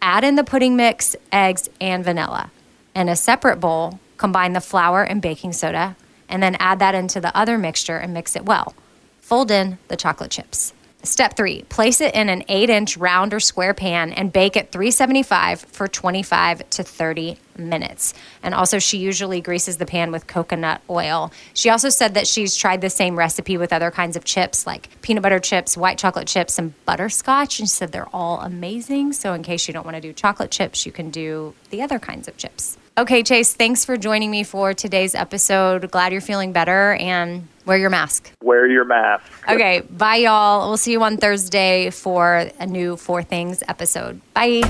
Add 0.02 0.24
in 0.24 0.36
the 0.36 0.44
pudding 0.44 0.76
mix, 0.76 1.16
eggs, 1.32 1.70
and 1.80 2.04
vanilla. 2.04 2.52
In 2.96 3.10
a 3.10 3.16
separate 3.16 3.60
bowl, 3.60 4.00
combine 4.18 4.54
the 4.54 4.62
flour 4.62 5.04
and 5.04 5.22
baking 5.22 5.54
soda, 5.54 5.96
and 6.28 6.42
then 6.42 6.56
add 6.60 6.80
that 6.80 6.96
into 6.96 7.22
the 7.22 7.36
other 7.38 7.58
mixture 7.58 7.98
and 7.98 8.14
mix 8.14 8.36
it 8.36 8.46
well. 8.46 8.74
Fold 9.22 9.52
in 9.52 9.78
the 9.88 9.98
chocolate 9.98 10.32
chips. 10.32 10.74
Step 11.04 11.38
three, 11.38 11.62
place 11.64 12.02
it 12.02 12.16
in 12.16 12.28
an 12.28 12.44
eight 12.50 12.70
inch 12.70 12.98
round 12.98 13.34
or 13.34 13.40
square 13.40 13.74
pan 13.74 14.12
and 14.12 14.34
bake 14.34 14.58
at 14.58 14.72
375 14.72 15.62
for 15.62 15.88
25 15.88 16.68
to 16.72 16.84
30 16.84 17.38
minutes. 17.58 18.14
And 18.42 18.54
also, 18.54 18.80
she 18.80 18.98
usually 18.98 19.40
greases 19.40 19.78
the 19.78 19.86
pan 19.86 20.12
with 20.12 20.26
coconut 20.26 20.82
oil. 20.90 21.32
She 21.54 21.70
also 21.70 21.90
said 21.90 22.16
that 22.16 22.28
she's 22.28 22.56
tried 22.56 22.82
the 22.82 22.90
same 22.90 23.16
recipe 23.16 23.58
with 23.58 23.72
other 23.72 23.92
kinds 23.92 24.16
of 24.16 24.26
chips 24.26 24.66
like 24.66 24.90
peanut 25.02 25.24
butter 25.24 25.40
chips, 25.40 25.78
white 25.78 26.00
chocolate 26.00 26.28
chips, 26.28 26.58
and 26.58 26.74
butterscotch. 26.86 27.60
And 27.60 27.70
she 27.70 27.74
said 27.74 27.92
they're 27.92 28.14
all 28.14 28.42
amazing. 28.42 29.14
So, 29.14 29.34
in 29.34 29.44
case 29.44 29.68
you 29.68 29.74
don't 29.74 29.86
want 29.86 29.96
to 29.96 30.02
do 30.02 30.14
chocolate 30.14 30.52
chips, 30.52 30.86
you 30.86 30.92
can 30.92 31.12
do 31.12 31.54
the 31.70 31.82
other 31.84 32.00
kinds 32.00 32.28
of 32.28 32.38
chips. 32.38 32.78
Okay, 32.98 33.22
Chase, 33.22 33.54
thanks 33.54 33.86
for 33.86 33.96
joining 33.96 34.32
me 34.32 34.44
for 34.44 34.74
today's 34.74 35.14
episode. 35.14 35.92
Glad 35.92 36.14
you're 36.14 36.20
feeling 36.20 36.52
better 36.52 36.94
and 36.94 37.48
wear 37.64 37.78
your 37.78 37.92
mask. 37.92 38.32
Wear 38.42 38.68
your 38.68 38.86
mask. 38.86 39.32
Okay, 39.48 39.82
bye, 39.82 40.16
y'all. 40.16 40.68
We'll 40.68 40.78
see 40.78 40.94
you 40.94 41.04
on 41.04 41.18
Thursday 41.18 41.92
for 41.92 42.50
a 42.60 42.66
new 42.66 42.98
Four 42.98 43.22
Things 43.22 43.62
episode. 43.68 44.20
Bye. 44.34 44.64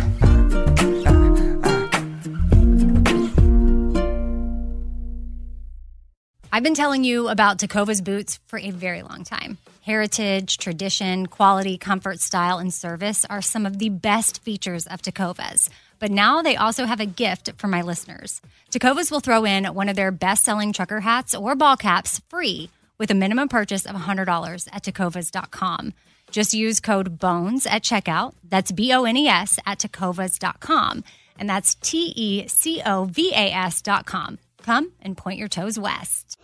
I've 6.52 6.64
been 6.64 6.76
telling 6.76 7.06
you 7.06 7.30
about 7.30 7.60
Tecovas 7.60 8.04
boots 8.04 8.40
for 8.48 8.60
a 8.60 8.72
very 8.72 9.04
long 9.04 9.24
time. 9.24 9.58
Heritage, 9.84 10.58
tradition, 10.58 11.28
quality, 11.28 11.78
comfort, 11.78 12.20
style, 12.20 12.58
and 12.58 12.74
service 12.74 13.24
are 13.30 13.42
some 13.42 13.66
of 13.66 13.80
the 13.80 13.88
best 13.88 14.44
features 14.44 14.86
of 14.86 15.02
Tecovas. 15.02 15.70
But 16.00 16.12
now 16.12 16.42
they 16.42 16.56
also 16.56 16.86
have 16.86 17.00
a 17.00 17.06
gift 17.06 17.52
for 17.58 17.68
my 17.68 17.82
listeners. 17.82 18.42
Tecovas 18.72 19.12
will 19.12 19.20
throw 19.20 19.46
in 19.46 19.66
one 19.66 19.90
of 19.90 19.96
their 19.96 20.12
best 20.12 20.44
selling 20.44 20.74
trucker 20.74 21.00
hats 21.00 21.34
or 21.34 21.56
ball 21.56 21.78
caps 21.78 22.22
free 22.30 22.70
with 22.98 23.12
a 23.12 23.16
minimum 23.16 23.48
purchase 23.50 23.86
of 23.86 23.96
$100 23.96 24.68
at 24.72 24.84
tecovas.com. 24.84 25.94
Just 26.32 26.54
use 26.54 26.80
code 26.80 27.20
BONES 27.20 27.66
at 27.66 27.84
checkout. 27.84 28.34
That's 28.44 28.72
B 28.72 28.94
O 28.94 29.06
N 29.06 29.18
E 29.18 29.28
S 29.28 29.60
at 29.66 29.80
tecovas.com. 29.80 31.04
And 31.40 31.50
that's 31.50 31.76
T 31.76 32.14
E 32.16 32.48
C 32.48 32.82
O 32.86 33.06
V 33.06 33.32
A 33.34 33.52
S.com. 33.52 34.40
Come 34.64 34.92
and 35.02 35.16
point 35.16 35.40
your 35.40 35.48
toes 35.48 35.80
west. 35.80 36.38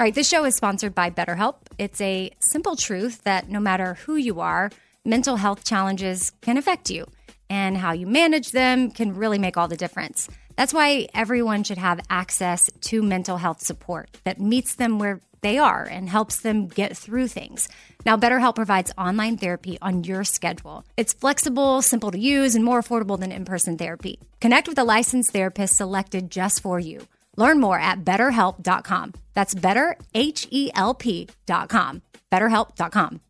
All 0.00 0.04
right, 0.04 0.14
this 0.14 0.28
show 0.28 0.44
is 0.44 0.54
sponsored 0.54 0.94
by 0.94 1.10
BetterHelp. 1.10 1.56
It's 1.76 2.00
a 2.00 2.30
simple 2.38 2.76
truth 2.76 3.22
that 3.24 3.48
no 3.48 3.60
matter 3.60 3.94
who 4.06 4.16
you 4.16 4.40
are, 4.40 4.70
mental 5.04 5.36
health 5.36 5.64
challenges 5.64 6.32
can 6.40 6.56
affect 6.56 6.88
you, 6.90 7.06
and 7.50 7.76
how 7.76 7.92
you 7.92 8.06
manage 8.06 8.52
them 8.52 8.90
can 8.90 9.14
really 9.14 9.38
make 9.38 9.58
all 9.58 9.68
the 9.68 9.76
difference. 9.76 10.28
That's 10.56 10.72
why 10.72 11.08
everyone 11.12 11.64
should 11.64 11.78
have 11.78 12.00
access 12.08 12.70
to 12.82 13.02
mental 13.02 13.36
health 13.36 13.60
support 13.60 14.16
that 14.24 14.40
meets 14.40 14.76
them 14.76 14.98
where 14.98 15.20
they 15.42 15.58
are 15.58 15.84
and 15.84 16.08
helps 16.08 16.40
them 16.40 16.68
get 16.68 16.96
through 16.96 17.28
things. 17.28 17.68
Now, 18.06 18.16
BetterHelp 18.16 18.56
provides 18.56 18.92
online 18.96 19.36
therapy 19.36 19.76
on 19.82 20.04
your 20.04 20.24
schedule. 20.24 20.84
It's 20.96 21.12
flexible, 21.12 21.82
simple 21.82 22.10
to 22.10 22.18
use, 22.18 22.54
and 22.54 22.64
more 22.64 22.82
affordable 22.82 23.18
than 23.18 23.32
in 23.32 23.44
person 23.44 23.76
therapy. 23.76 24.20
Connect 24.40 24.68
with 24.68 24.78
a 24.78 24.84
licensed 24.84 25.32
therapist 25.32 25.76
selected 25.76 26.30
just 26.30 26.60
for 26.60 26.78
you. 26.78 27.06
Learn 27.36 27.60
more 27.60 27.78
at 27.78 28.04
betterhelp.com. 28.04 29.14
That's 29.34 29.54
betterhelp.com. 29.54 32.02
BetterHelp.com. 32.30 33.20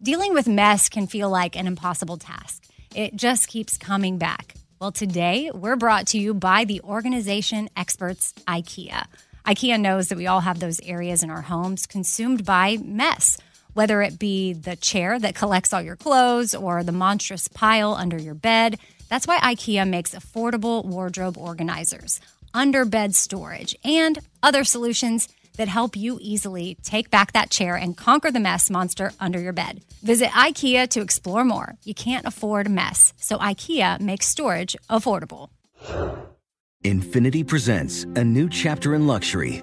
Dealing 0.00 0.32
with 0.32 0.46
mess 0.46 0.88
can 0.88 1.08
feel 1.08 1.28
like 1.28 1.56
an 1.56 1.66
impossible 1.66 2.18
task. 2.18 2.62
It 2.94 3.16
just 3.16 3.48
keeps 3.48 3.76
coming 3.76 4.16
back. 4.16 4.54
Well, 4.80 4.92
today 4.92 5.50
we're 5.52 5.74
brought 5.74 6.06
to 6.08 6.18
you 6.18 6.34
by 6.34 6.64
the 6.64 6.80
organization 6.82 7.68
experts 7.76 8.32
IKEA. 8.46 9.06
IKEA 9.44 9.80
knows 9.80 10.06
that 10.06 10.16
we 10.16 10.28
all 10.28 10.38
have 10.38 10.60
those 10.60 10.78
areas 10.84 11.24
in 11.24 11.30
our 11.30 11.42
homes 11.42 11.84
consumed 11.84 12.44
by 12.44 12.76
mess, 12.76 13.38
whether 13.74 14.00
it 14.00 14.20
be 14.20 14.52
the 14.52 14.76
chair 14.76 15.18
that 15.18 15.34
collects 15.34 15.72
all 15.72 15.82
your 15.82 15.96
clothes 15.96 16.54
or 16.54 16.84
the 16.84 16.92
monstrous 16.92 17.48
pile 17.48 17.92
under 17.92 18.18
your 18.20 18.34
bed. 18.34 18.78
That's 19.08 19.26
why 19.26 19.40
IKEA 19.40 19.88
makes 19.88 20.14
affordable 20.14 20.84
wardrobe 20.84 21.36
organizers, 21.36 22.20
under 22.54 22.84
bed 22.84 23.16
storage, 23.16 23.74
and 23.82 24.20
other 24.44 24.62
solutions 24.62 25.28
that 25.58 25.68
help 25.68 25.96
you 25.96 26.18
easily 26.20 26.76
take 26.82 27.10
back 27.10 27.32
that 27.32 27.50
chair 27.50 27.76
and 27.76 27.96
conquer 27.96 28.30
the 28.30 28.40
mess 28.40 28.70
monster 28.70 29.12
under 29.20 29.38
your 29.38 29.52
bed. 29.52 29.84
Visit 30.02 30.30
IKEA 30.30 30.88
to 30.88 31.02
explore 31.02 31.44
more. 31.44 31.76
You 31.84 31.94
can't 31.94 32.26
afford 32.26 32.68
mess, 32.70 33.12
so 33.16 33.38
IKEA 33.38 34.00
makes 34.00 34.26
storage 34.26 34.74
affordable. 34.90 35.50
Infiniti 36.84 37.46
presents 37.46 38.04
a 38.14 38.24
new 38.24 38.48
chapter 38.48 38.94
in 38.94 39.06
luxury, 39.06 39.62